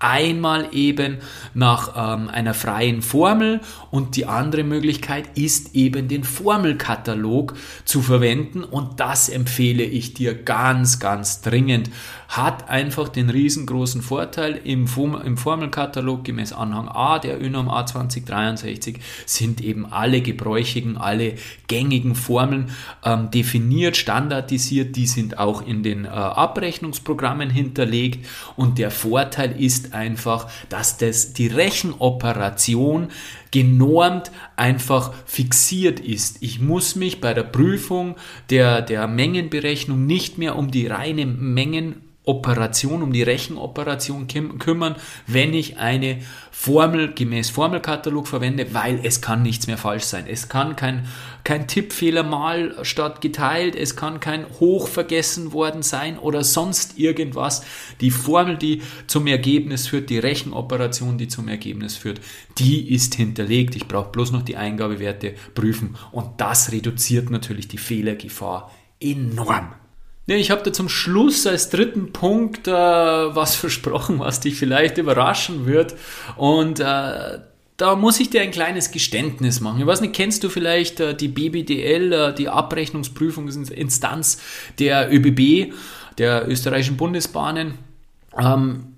Einmal 0.00 0.68
eben 0.72 1.18
nach 1.54 1.94
ähm, 1.96 2.28
einer 2.28 2.54
freien 2.54 3.02
Formel 3.02 3.60
und 3.90 4.14
die 4.14 4.26
andere 4.26 4.62
Möglichkeit 4.62 5.36
ist 5.36 5.74
eben 5.74 6.06
den 6.06 6.22
Formelkatalog 6.22 7.54
zu 7.84 8.00
verwenden 8.00 8.62
und 8.62 9.00
das 9.00 9.28
empfehle 9.28 9.82
ich 9.82 10.14
dir 10.14 10.34
ganz, 10.34 11.00
ganz 11.00 11.40
dringend. 11.40 11.90
Hat 12.28 12.68
einfach 12.68 13.08
den 13.08 13.30
riesengroßen 13.30 14.02
Vorteil 14.02 14.60
im, 14.62 14.86
Form 14.86 15.20
im 15.20 15.36
Formelkatalog 15.36 16.24
gemäß 16.24 16.52
Anhang 16.52 16.88
A 16.88 17.18
der 17.18 17.42
ÖNOM 17.42 17.68
A2063 17.68 18.96
sind 19.26 19.62
eben 19.62 19.86
alle 19.86 20.20
gebräuchigen, 20.20 20.96
alle 20.96 21.34
gängigen 21.66 22.14
Formeln 22.14 22.70
ähm, 23.04 23.30
definiert, 23.30 23.96
standardisiert, 23.96 24.94
die 24.94 25.06
sind 25.06 25.38
auch 25.38 25.66
in 25.66 25.82
den 25.82 26.04
äh, 26.04 26.08
Abrechnungsprogrammen 26.08 27.50
hinterlegt 27.50 28.26
und 28.56 28.78
der 28.78 28.90
Vorteil 28.90 29.60
ist 29.60 29.87
einfach, 29.92 30.50
dass 30.68 30.98
das 30.98 31.32
die 31.32 31.48
Rechenoperation 31.48 33.08
genormt 33.50 34.30
einfach 34.56 35.12
fixiert 35.26 36.00
ist. 36.00 36.38
Ich 36.40 36.60
muss 36.60 36.96
mich 36.96 37.20
bei 37.20 37.34
der 37.34 37.44
Prüfung 37.44 38.16
der, 38.50 38.82
der 38.82 39.06
Mengenberechnung 39.06 40.06
nicht 40.06 40.38
mehr 40.38 40.56
um 40.56 40.70
die 40.70 40.86
reine 40.86 41.26
Mengen 41.26 42.07
Operation, 42.28 43.02
um 43.02 43.12
die 43.12 43.22
Rechenoperation 43.22 44.26
kümmern, 44.26 44.96
wenn 45.26 45.54
ich 45.54 45.78
eine 45.78 46.18
Formel 46.50 47.14
gemäß 47.14 47.48
Formelkatalog 47.48 48.28
verwende, 48.28 48.74
weil 48.74 49.00
es 49.02 49.22
kann 49.22 49.42
nichts 49.42 49.66
mehr 49.66 49.78
falsch 49.78 50.04
sein. 50.04 50.26
Es 50.28 50.50
kann 50.50 50.76
kein, 50.76 51.06
kein 51.42 51.66
Tippfehler 51.66 52.22
mal 52.22 52.76
statt 52.82 53.22
geteilt, 53.22 53.74
es 53.74 53.96
kann 53.96 54.20
kein 54.20 54.44
Hoch 54.60 54.88
vergessen 54.88 55.52
worden 55.52 55.82
sein 55.82 56.18
oder 56.18 56.44
sonst 56.44 56.98
irgendwas. 56.98 57.64
Die 58.02 58.10
Formel, 58.10 58.58
die 58.58 58.82
zum 59.06 59.26
Ergebnis 59.26 59.86
führt, 59.86 60.10
die 60.10 60.18
Rechenoperation, 60.18 61.16
die 61.16 61.28
zum 61.28 61.48
Ergebnis 61.48 61.96
führt, 61.96 62.20
die 62.58 62.92
ist 62.92 63.14
hinterlegt. 63.14 63.74
Ich 63.74 63.88
brauche 63.88 64.10
bloß 64.10 64.32
noch 64.32 64.42
die 64.42 64.56
Eingabewerte 64.56 65.34
prüfen 65.54 65.96
und 66.12 66.28
das 66.36 66.72
reduziert 66.72 67.30
natürlich 67.30 67.68
die 67.68 67.78
Fehlergefahr 67.78 68.70
enorm. 69.00 69.72
Ja, 70.28 70.36
ich 70.36 70.50
habe 70.50 70.62
da 70.62 70.72
zum 70.74 70.90
Schluss 70.90 71.46
als 71.46 71.70
dritten 71.70 72.12
Punkt 72.12 72.68
äh, 72.68 72.72
was 72.72 73.54
versprochen, 73.56 74.18
was 74.18 74.40
dich 74.40 74.56
vielleicht 74.56 74.98
überraschen 74.98 75.64
wird. 75.64 75.94
Und 76.36 76.80
äh, 76.80 77.38
da 77.78 77.96
muss 77.96 78.20
ich 78.20 78.28
dir 78.28 78.42
ein 78.42 78.50
kleines 78.50 78.90
Geständnis 78.90 79.60
machen. 79.60 79.80
Ich 79.80 79.86
weiß 79.86 80.02
nicht, 80.02 80.14
kennst 80.14 80.44
du 80.44 80.50
vielleicht 80.50 81.00
äh, 81.00 81.14
die 81.14 81.28
BBDL, 81.28 82.12
äh, 82.12 82.34
die 82.34 82.50
Abrechnungsprüfungsinstanz 82.50 84.42
der 84.78 85.10
ÖBB, 85.10 85.72
der 86.18 86.46
österreichischen 86.46 86.98
Bundesbahnen? 86.98 87.78
Ähm, 88.38 88.97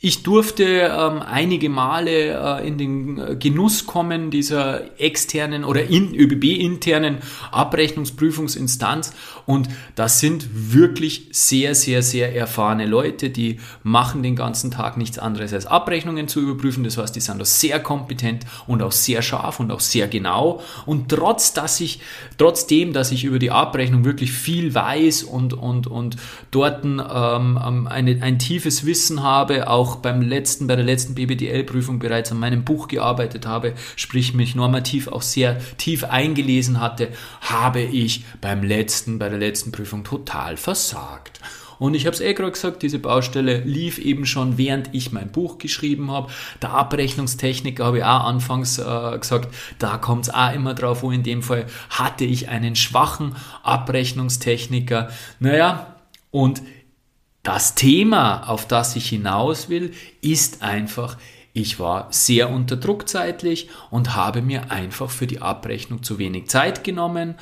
ich 0.00 0.22
durfte 0.22 0.64
ähm, 0.64 1.22
einige 1.22 1.68
Male 1.68 2.60
äh, 2.60 2.68
in 2.68 2.78
den 2.78 3.18
äh, 3.18 3.34
Genuss 3.34 3.84
kommen 3.84 4.30
dieser 4.30 5.00
externen 5.00 5.64
oder 5.64 5.86
in, 5.86 6.14
ÖBB-internen 6.14 7.18
Abrechnungsprüfungsinstanz 7.50 9.12
und 9.48 9.68
das 9.96 10.20
sind 10.20 10.46
wirklich 10.52 11.30
sehr, 11.32 11.74
sehr, 11.74 12.02
sehr 12.02 12.36
erfahrene 12.36 12.84
Leute, 12.84 13.30
die 13.30 13.60
machen 13.82 14.22
den 14.22 14.36
ganzen 14.36 14.70
Tag 14.70 14.98
nichts 14.98 15.18
anderes 15.18 15.54
als 15.54 15.64
Abrechnungen 15.64 16.28
zu 16.28 16.42
überprüfen. 16.42 16.84
Das 16.84 16.98
heißt, 16.98 17.16
die 17.16 17.20
sind 17.20 17.40
da 17.40 17.46
sehr 17.46 17.80
kompetent 17.80 18.44
und 18.66 18.82
auch 18.82 18.92
sehr 18.92 19.22
scharf 19.22 19.58
und 19.58 19.70
auch 19.72 19.80
sehr 19.80 20.06
genau. 20.06 20.60
Und 20.84 21.08
trotz, 21.08 21.54
dass 21.54 21.80
ich, 21.80 22.00
trotzdem, 22.36 22.92
dass 22.92 23.10
ich 23.10 23.24
über 23.24 23.38
die 23.38 23.50
Abrechnung 23.50 24.04
wirklich 24.04 24.32
viel 24.32 24.74
weiß 24.74 25.22
und, 25.22 25.54
und, 25.54 25.86
und 25.86 26.16
dort 26.50 26.84
ähm, 26.84 27.00
ähm 27.00 27.86
eine, 27.88 28.22
ein 28.22 28.38
tiefes 28.38 28.84
Wissen 28.84 29.22
habe, 29.22 29.70
auch 29.70 29.87
auch 29.88 29.96
beim 29.96 30.20
letzten, 30.20 30.66
bei 30.66 30.76
der 30.76 30.84
letzten 30.84 31.14
BBDL-Prüfung 31.14 31.98
bereits 31.98 32.30
an 32.30 32.38
meinem 32.38 32.62
Buch 32.62 32.88
gearbeitet 32.88 33.46
habe, 33.46 33.72
sprich 33.96 34.34
mich 34.34 34.54
normativ 34.54 35.08
auch 35.08 35.22
sehr 35.22 35.58
tief 35.78 36.04
eingelesen 36.04 36.78
hatte, 36.78 37.08
habe 37.40 37.80
ich 37.80 38.24
beim 38.40 38.62
letzten, 38.62 39.18
bei 39.18 39.30
der 39.30 39.38
letzten 39.38 39.72
Prüfung 39.72 40.04
total 40.04 40.58
versagt. 40.58 41.40
Und 41.78 41.94
ich 41.94 42.06
habe 42.06 42.14
es 42.14 42.20
eh 42.20 42.34
gerade 42.34 42.50
gesagt, 42.50 42.82
diese 42.82 42.98
Baustelle 42.98 43.60
lief 43.60 43.98
eben 43.98 44.26
schon, 44.26 44.58
während 44.58 44.90
ich 44.92 45.12
mein 45.12 45.30
Buch 45.30 45.58
geschrieben 45.58 46.10
habe. 46.10 46.30
Der 46.60 46.70
Abrechnungstechniker 46.72 47.84
habe 47.84 47.98
ich 47.98 48.04
auch 48.04 48.24
anfangs 48.24 48.78
äh, 48.78 49.18
gesagt, 49.18 49.54
da 49.78 49.96
kommt 49.96 50.24
es 50.24 50.34
auch 50.34 50.52
immer 50.52 50.74
drauf, 50.74 51.02
wo 51.02 51.12
in 51.12 51.22
dem 51.22 51.42
Fall 51.42 51.66
hatte 51.88 52.24
ich 52.24 52.48
einen 52.48 52.76
schwachen 52.76 53.36
Abrechnungstechniker. 53.62 55.08
Naja, 55.38 55.94
und 56.30 56.62
das 57.48 57.74
Thema, 57.74 58.46
auf 58.46 58.68
das 58.68 58.94
ich 58.94 59.08
hinaus 59.08 59.70
will, 59.70 59.94
ist 60.20 60.60
einfach, 60.60 61.16
ich 61.54 61.80
war 61.80 62.08
sehr 62.10 62.50
unter 62.50 62.76
Druck 62.76 63.08
zeitlich 63.08 63.70
und 63.88 64.14
habe 64.14 64.42
mir 64.42 64.70
einfach 64.70 65.08
für 65.08 65.26
die 65.26 65.40
Abrechnung 65.40 66.02
zu 66.02 66.18
wenig 66.18 66.50
Zeit 66.50 66.84
genommen 66.84 67.36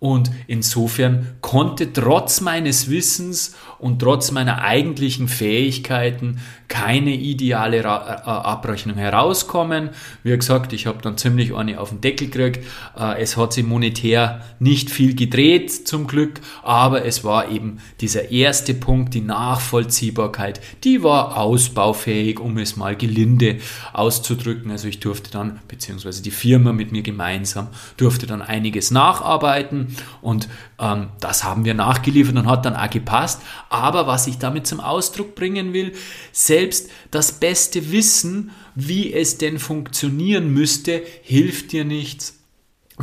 und 0.00 0.30
insofern 0.46 1.26
konnte 1.42 1.92
trotz 1.92 2.40
meines 2.40 2.88
Wissens 2.88 3.54
und 3.78 4.00
trotz 4.00 4.30
meiner 4.30 4.62
eigentlichen 4.62 5.28
Fähigkeiten 5.28 6.40
keine 6.68 7.14
ideale 7.14 7.84
Ra 7.84 8.22
äh, 8.24 8.30
Abrechnung 8.30 8.96
herauskommen. 8.96 9.90
Wie 10.22 10.34
gesagt, 10.34 10.72
ich 10.72 10.86
habe 10.86 11.02
dann 11.02 11.18
ziemlich 11.18 11.54
eine 11.54 11.80
auf 11.80 11.90
den 11.90 12.00
Deckel 12.00 12.28
gekriegt. 12.28 12.64
Äh, 12.98 13.20
es 13.20 13.36
hat 13.36 13.52
sich 13.52 13.64
monetär 13.64 14.40
nicht 14.58 14.90
viel 14.90 15.14
gedreht, 15.14 15.86
zum 15.86 16.06
Glück, 16.06 16.40
aber 16.62 17.04
es 17.04 17.22
war 17.22 17.50
eben 17.50 17.78
dieser 18.00 18.30
erste 18.30 18.72
Punkt, 18.72 19.12
die 19.12 19.20
Nachvollziehbarkeit, 19.20 20.60
die 20.84 21.02
war 21.02 21.36
ausbaufähig, 21.36 22.40
um 22.40 22.56
es 22.56 22.76
mal 22.76 22.96
gelinde 22.96 23.58
auszudrücken. 23.92 24.70
Also 24.70 24.88
ich 24.88 25.00
durfte 25.00 25.30
dann, 25.30 25.60
beziehungsweise 25.68 26.22
die 26.22 26.30
Firma 26.30 26.72
mit 26.72 26.90
mir 26.90 27.02
gemeinsam, 27.02 27.68
durfte 27.98 28.26
dann 28.26 28.40
einiges 28.40 28.90
nacharbeiten 28.90 29.89
und 30.22 30.48
ähm, 30.78 31.08
das 31.20 31.44
haben 31.44 31.64
wir 31.64 31.74
nachgeliefert 31.74 32.36
und 32.36 32.48
hat 32.48 32.64
dann 32.64 32.76
auch 32.76 32.90
gepasst. 32.90 33.40
Aber 33.68 34.06
was 34.06 34.26
ich 34.26 34.38
damit 34.38 34.66
zum 34.66 34.80
Ausdruck 34.80 35.34
bringen 35.34 35.72
will, 35.72 35.92
selbst 36.32 36.90
das 37.10 37.32
beste 37.32 37.92
Wissen, 37.92 38.50
wie 38.74 39.12
es 39.12 39.38
denn 39.38 39.58
funktionieren 39.58 40.52
müsste, 40.52 41.02
hilft 41.22 41.72
dir 41.72 41.84
nichts, 41.84 42.39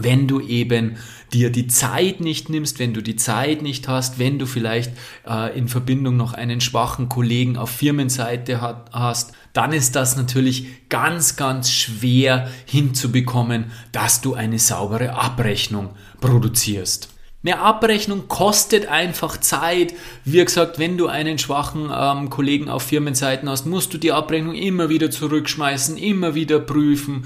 wenn 0.04 0.28
du 0.28 0.40
eben 0.40 0.98
dir 1.34 1.52
die 1.52 1.68
Zeit 1.68 2.22
nicht 2.22 2.50
nimmst, 2.50 2.80
wenn 2.80 2.94
du 2.94 3.02
die 3.02 3.16
Zeit 3.16 3.62
nicht 3.62 3.88
hast, 3.88 4.20
wenn 4.20 4.40
du 4.40 4.46
vielleicht 4.46 4.92
äh, 5.28 5.58
in 5.58 5.68
Verbindung 5.68 6.18
noch 6.18 6.34
einen 6.34 6.62
schwachen 6.62 7.10
Kollegen 7.10 7.58
auf 7.58 7.70
Firmenseite 7.70 8.62
hat, 8.62 8.90
hast, 8.94 9.34
dann 9.54 9.74
ist 9.74 9.96
das 9.96 10.16
natürlich 10.16 10.88
ganz, 10.90 11.36
ganz 11.36 11.72
schwer 11.72 12.50
hinzubekommen, 12.66 13.66
dass 13.92 14.22
du 14.22 14.36
eine 14.36 14.60
saubere 14.60 15.14
Abrechnung 15.14 15.90
produzierst. 16.22 17.10
Eine 17.44 17.60
Abrechnung 17.60 18.28
kostet 18.28 18.88
einfach 18.88 19.38
Zeit. 19.38 19.94
Wie 20.26 20.44
gesagt, 20.44 20.80
wenn 20.80 20.98
du 20.98 21.08
einen 21.08 21.38
schwachen 21.38 21.92
ähm, 21.96 22.30
Kollegen 22.30 22.68
auf 22.68 22.84
Firmenseiten 22.84 23.48
hast, 23.48 23.66
musst 23.66 23.94
du 23.94 23.98
die 23.98 24.12
Abrechnung 24.12 24.54
immer 24.54 24.90
wieder 24.90 25.12
zurückschmeißen, 25.12 25.98
immer 25.98 26.36
wieder 26.36 26.60
prüfen. 26.60 27.26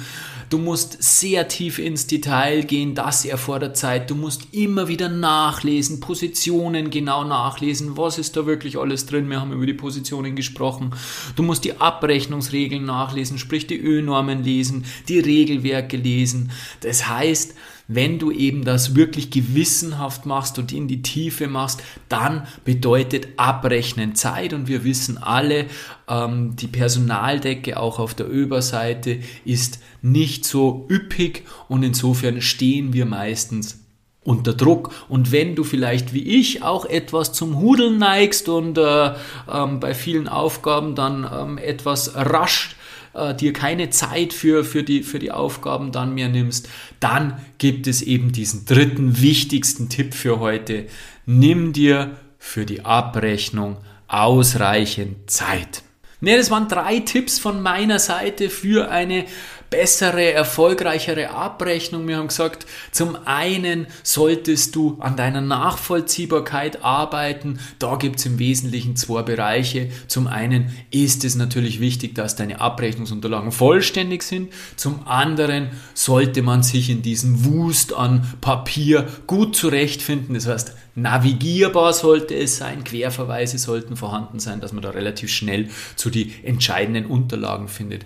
Du 0.51 0.57
musst 0.57 1.01
sehr 1.01 1.47
tief 1.47 1.79
ins 1.79 2.07
Detail 2.07 2.63
gehen, 2.63 2.93
das 2.93 3.23
erfordert 3.23 3.77
Zeit. 3.77 4.09
Du 4.09 4.15
musst 4.15 4.53
immer 4.53 4.89
wieder 4.89 5.07
nachlesen, 5.07 6.01
Positionen 6.01 6.89
genau 6.89 7.23
nachlesen, 7.23 7.95
was 7.95 8.17
ist 8.17 8.35
da 8.35 8.45
wirklich 8.45 8.77
alles 8.77 9.05
drin. 9.05 9.29
Wir 9.29 9.39
haben 9.39 9.53
über 9.53 9.65
die 9.65 9.73
Positionen 9.73 10.35
gesprochen. 10.35 10.91
Du 11.37 11.43
musst 11.43 11.63
die 11.63 11.79
Abrechnungsregeln 11.79 12.83
nachlesen, 12.83 13.37
sprich 13.37 13.65
die 13.65 13.79
Ö-Normen 13.79 14.43
lesen, 14.43 14.83
die 15.07 15.19
Regelwerke 15.19 15.95
lesen. 15.95 16.51
Das 16.81 17.07
heißt, 17.07 17.55
wenn 17.93 18.19
du 18.19 18.32
eben 18.32 18.63
das 18.63 18.95
wirklich 18.95 19.32
gewissenhaft 19.32 20.25
machst 20.25 20.58
und 20.60 20.71
in 20.71 20.88
die 20.88 21.01
Tiefe 21.01 21.47
machst, 21.47 21.84
dann 22.10 22.47
bedeutet 22.63 23.27
Abrechnen 23.38 24.15
Zeit 24.15 24.54
und 24.54 24.67
wir 24.67 24.84
wissen 24.84 25.17
alle, 25.17 25.65
ähm, 26.08 26.56
die 26.56 26.67
Personaldecke 26.67 27.80
auch 27.80 27.99
auf 27.99 28.13
der 28.13 28.32
Oberseite 28.32 29.19
ist 29.45 29.80
nicht 30.01 30.45
so 30.45 30.88
üppig 30.89 31.43
und 31.67 31.84
insofern 31.84 32.41
stehen 32.41 32.93
wir 32.93 33.06
meistens 33.06 33.80
unter 34.23 34.54
Druck. 34.54 34.91
Und 35.10 35.32
wenn 35.32 35.56
du 35.56 35.63
vielleicht 35.63 36.13
wie 36.13 36.39
ich 36.39 36.63
auch 36.63 36.86
etwas 36.86 37.34
zum 37.34 37.60
Hudeln 37.60 37.97
neigst 37.97 38.49
und 38.49 38.77
äh, 38.77 39.13
ähm, 39.51 39.80
bei 39.80 39.93
vielen 39.93 40.27
Aufgaben 40.27 40.95
dann 40.95 41.30
ähm, 41.32 41.58
etwas 41.58 42.15
rasch 42.15 42.75
äh, 43.13 43.34
dir 43.34 43.54
keine 43.54 43.89
Zeit 43.89 44.34
für, 44.34 44.63
für, 44.63 44.84
die, 44.84 45.04
für 45.04 45.19
die 45.19 45.32
Aufgaben 45.32 45.91
dann 45.91 46.13
mehr 46.13 46.30
nimmst, 46.30 46.69
dann 47.00 47.39
gibt 47.58 47.88
es 47.88 48.02
eben 48.02 48.32
diesen 48.32 48.65
dritten 48.65 49.21
wichtigsten 49.21 49.89
Tipp 49.89 50.13
für 50.13 50.39
heute. 50.39 50.88
Nimm 51.26 51.74
dir 51.74 52.17
für 52.38 52.65
die 52.65 52.86
Abrechnung 52.86 53.78
ausreichend 54.08 55.30
Zeit. 55.30 55.84
Ne, 56.19 56.38
das 56.38 56.52
waren 56.52 56.67
drei 56.67 57.00
Tipps 57.00 57.39
von 57.39 57.62
meiner 57.62 57.97
Seite 57.97 58.50
für 58.50 58.91
eine 58.91 59.26
bessere, 59.71 60.34
erfolgreichere 60.34 61.31
Abrechnung. 61.31 62.05
Wir 62.05 62.17
haben 62.17 62.27
gesagt, 62.27 62.67
zum 62.91 63.17
einen 63.25 63.88
solltest 64.03 64.75
du 64.75 64.97
an 64.99 65.15
deiner 65.15 65.39
Nachvollziehbarkeit 65.39 66.84
arbeiten. 66.84 67.57
Da 67.79 67.95
gibt 67.95 68.19
es 68.19 68.25
im 68.25 68.38
Wesentlichen 68.38 68.97
zwei 68.97 69.23
Bereiche. 69.23 69.89
Zum 70.07 70.27
einen 70.27 70.75
ist 70.91 71.23
es 71.23 71.36
natürlich 71.36 71.79
wichtig, 71.79 72.13
dass 72.15 72.36
deine 72.36 72.60
Abrechnungsunterlagen 72.60 73.53
vollständig 73.53 74.23
sind. 74.23 74.51
Zum 74.75 75.07
anderen 75.07 75.69
sollte 75.93 76.41
man 76.41 76.63
sich 76.63 76.89
in 76.89 77.01
diesem 77.01 77.45
Wust 77.45 77.93
an 77.93 78.27
Papier 78.41 79.07
gut 79.25 79.55
zurechtfinden. 79.55 80.36
Das 80.36 80.47
heißt, 80.47 80.75
navigierbar 80.95 81.93
sollte 81.93 82.36
es 82.36 82.57
sein, 82.57 82.84
Querverweise 82.84 83.57
sollten 83.57 83.95
vorhanden 83.95 84.39
sein, 84.39 84.60
dass 84.60 84.73
man 84.73 84.84
da 84.84 84.89
relativ 84.89 85.31
schnell 85.31 85.69
zu 85.95 86.10
die 86.10 86.34
entscheidenden 86.43 87.05
Unterlagen 87.05 87.69
findet. 87.69 88.03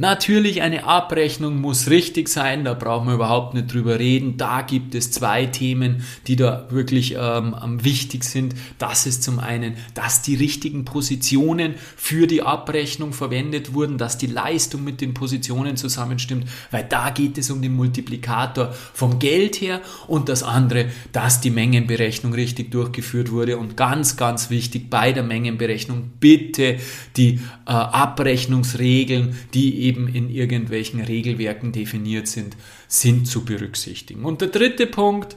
Natürlich, 0.00 0.62
eine 0.62 0.84
Abrechnung 0.84 1.60
muss 1.60 1.90
richtig 1.90 2.30
sein, 2.30 2.64
da 2.64 2.72
brauchen 2.72 3.08
wir 3.08 3.16
überhaupt 3.16 3.52
nicht 3.52 3.70
drüber 3.70 3.98
reden. 3.98 4.38
Da 4.38 4.62
gibt 4.62 4.94
es 4.94 5.10
zwei 5.10 5.44
Themen, 5.44 6.06
die 6.26 6.36
da 6.36 6.64
wirklich 6.70 7.16
ähm, 7.18 7.54
wichtig 7.82 8.24
sind. 8.24 8.54
Das 8.78 9.04
ist 9.04 9.22
zum 9.22 9.38
einen, 9.38 9.74
dass 9.92 10.22
die 10.22 10.36
richtigen 10.36 10.86
Positionen 10.86 11.74
für 11.98 12.26
die 12.26 12.40
Abrechnung 12.40 13.12
verwendet 13.12 13.74
wurden, 13.74 13.98
dass 13.98 14.16
die 14.16 14.28
Leistung 14.28 14.84
mit 14.84 15.02
den 15.02 15.12
Positionen 15.12 15.76
zusammenstimmt, 15.76 16.46
weil 16.70 16.84
da 16.88 17.10
geht 17.10 17.36
es 17.36 17.50
um 17.50 17.60
den 17.60 17.76
Multiplikator 17.76 18.72
vom 18.94 19.18
Geld 19.18 19.60
her 19.60 19.82
und 20.06 20.30
das 20.30 20.42
andere, 20.42 20.86
dass 21.12 21.42
die 21.42 21.50
Mengenberechnung 21.50 22.32
richtig 22.32 22.70
durchgeführt 22.70 23.32
wurde 23.32 23.58
und 23.58 23.76
ganz, 23.76 24.16
ganz 24.16 24.48
wichtig 24.48 24.88
bei 24.88 25.12
der 25.12 25.24
Mengenberechnung 25.24 26.12
bitte 26.20 26.78
die 27.18 27.34
äh, 27.66 27.72
Abrechnungsregeln, 27.72 29.36
die 29.52 29.89
eben 29.89 29.89
in 29.90 30.30
irgendwelchen 30.30 31.00
Regelwerken 31.00 31.72
definiert 31.72 32.26
sind, 32.26 32.56
sind 32.88 33.26
zu 33.26 33.44
berücksichtigen. 33.44 34.24
Und 34.24 34.40
der 34.40 34.48
dritte 34.48 34.86
Punkt, 34.86 35.36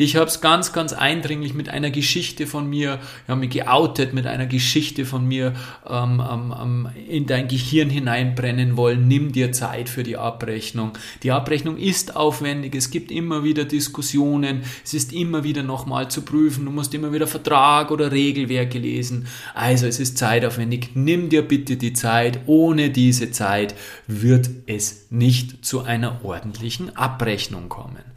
Ich 0.00 0.14
habe 0.14 0.26
es 0.26 0.40
ganz, 0.40 0.72
ganz 0.72 0.92
eindringlich 0.92 1.54
mit 1.54 1.70
einer 1.70 1.90
Geschichte 1.90 2.46
von 2.46 2.70
mir, 2.70 3.00
ich 3.24 3.28
habe 3.28 3.40
mich 3.40 3.50
geoutet 3.50 4.14
mit 4.14 4.28
einer 4.28 4.46
Geschichte 4.46 5.04
von 5.04 5.26
mir 5.26 5.54
ähm, 5.90 6.22
ähm, 6.22 6.88
in 7.08 7.26
dein 7.26 7.48
Gehirn 7.48 7.90
hineinbrennen 7.90 8.76
wollen. 8.76 9.08
Nimm 9.08 9.32
dir 9.32 9.50
Zeit 9.50 9.88
für 9.88 10.04
die 10.04 10.16
Abrechnung. 10.16 10.92
Die 11.24 11.32
Abrechnung 11.32 11.76
ist 11.76 12.14
aufwendig, 12.14 12.76
es 12.76 12.90
gibt 12.90 13.10
immer 13.10 13.42
wieder 13.42 13.64
Diskussionen, 13.64 14.62
es 14.84 14.94
ist 14.94 15.12
immer 15.12 15.42
wieder 15.42 15.64
nochmal 15.64 16.08
zu 16.08 16.22
prüfen, 16.22 16.66
du 16.66 16.70
musst 16.70 16.94
immer 16.94 17.12
wieder 17.12 17.26
Vertrag 17.26 17.90
oder 17.90 18.12
Regelwerke 18.12 18.78
lesen. 18.78 19.26
Also 19.52 19.88
es 19.88 19.98
ist 19.98 20.16
zeitaufwendig. 20.16 20.90
Nimm 20.94 21.28
dir 21.28 21.42
bitte 21.42 21.76
die 21.76 21.92
Zeit. 21.92 22.38
Ohne 22.46 22.90
diese 22.90 23.32
Zeit 23.32 23.74
wird 24.06 24.48
es 24.66 25.06
nicht 25.10 25.64
zu 25.64 25.82
einer 25.82 26.24
ordentlichen 26.24 26.96
Abrechnung 26.96 27.68
kommen. 27.68 28.07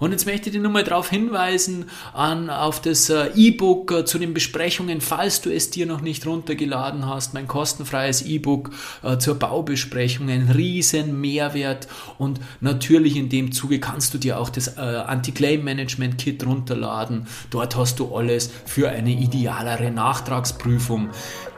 Und 0.00 0.12
jetzt 0.12 0.26
möchte 0.26 0.48
ich 0.48 0.56
dir 0.56 0.60
nur 0.60 0.72
mal 0.72 0.82
darauf 0.82 1.10
hinweisen, 1.10 1.84
an, 2.12 2.50
auf 2.50 2.80
das 2.80 3.10
äh, 3.10 3.30
E-Book 3.36 3.92
äh, 3.92 4.04
zu 4.04 4.18
den 4.18 4.34
Besprechungen, 4.34 5.00
falls 5.00 5.42
du 5.42 5.50
es 5.50 5.70
dir 5.70 5.86
noch 5.86 6.00
nicht 6.00 6.26
runtergeladen 6.26 7.06
hast, 7.06 7.34
mein 7.34 7.46
kostenfreies 7.46 8.22
E-Book 8.22 8.70
äh, 9.02 9.18
zur 9.18 9.36
Baubesprechung, 9.38 10.28
ein 10.30 10.48
riesen 10.48 11.20
Mehrwert 11.20 11.86
und 12.18 12.40
natürlich 12.60 13.16
in 13.16 13.28
dem 13.28 13.52
Zuge 13.52 13.78
kannst 13.78 14.14
du 14.14 14.18
dir 14.18 14.40
auch 14.40 14.48
das 14.48 14.78
Anti-Claim-Management-Kit 14.78 16.46
runterladen. 16.46 17.26
Dort 17.50 17.76
hast 17.76 17.98
du 17.98 18.14
alles 18.14 18.50
für 18.64 18.88
eine 18.88 19.12
idealere 19.12 19.90
Nachtragsprüfung. 19.90 21.10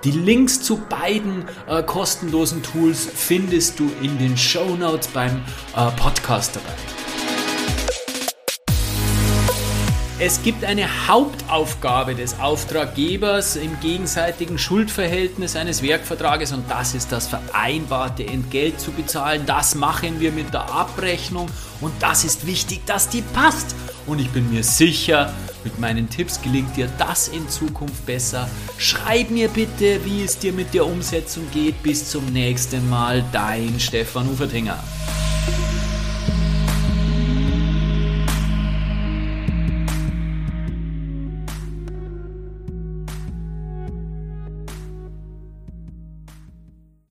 Die 0.04 0.10
Links 0.10 0.60
zu 0.60 0.78
beiden 0.88 1.44
äh, 1.68 1.82
kostenlosen 1.84 2.62
Tools 2.62 3.08
findest 3.14 3.78
du 3.78 3.88
in 4.02 4.18
den 4.18 4.36
Show 4.36 4.76
Notes 4.76 5.06
beim 5.08 5.42
äh, 5.76 5.90
Podcast 5.92 6.56
dabei. 6.56 7.01
Es 10.18 10.42
gibt 10.42 10.64
eine 10.64 11.08
Hauptaufgabe 11.08 12.14
des 12.14 12.38
Auftraggebers 12.38 13.56
im 13.56 13.80
gegenseitigen 13.80 14.58
Schuldverhältnis 14.58 15.56
eines 15.56 15.82
Werkvertrages 15.82 16.52
und 16.52 16.70
das 16.70 16.94
ist 16.94 17.10
das 17.10 17.26
vereinbarte 17.26 18.26
Entgelt 18.26 18.78
zu 18.78 18.92
bezahlen. 18.92 19.42
Das 19.46 19.74
machen 19.74 20.20
wir 20.20 20.30
mit 20.30 20.52
der 20.52 20.70
Abrechnung 20.70 21.48
und 21.80 21.92
das 22.00 22.24
ist 22.24 22.46
wichtig, 22.46 22.82
dass 22.86 23.08
die 23.08 23.22
passt. 23.22 23.74
Und 24.06 24.20
ich 24.20 24.30
bin 24.30 24.52
mir 24.52 24.62
sicher, 24.62 25.32
mit 25.64 25.78
meinen 25.78 26.08
Tipps 26.10 26.40
gelingt 26.42 26.76
dir 26.76 26.88
das 26.98 27.28
in 27.28 27.48
Zukunft 27.48 28.04
besser. 28.04 28.48
Schreib 28.78 29.30
mir 29.30 29.48
bitte, 29.48 30.04
wie 30.04 30.24
es 30.24 30.38
dir 30.38 30.52
mit 30.52 30.74
der 30.74 30.86
Umsetzung 30.86 31.44
geht. 31.52 31.82
Bis 31.82 32.10
zum 32.10 32.26
nächsten 32.26 32.88
Mal, 32.90 33.24
dein 33.32 33.80
Stefan 33.80 34.28
Ufertinger. 34.28 34.78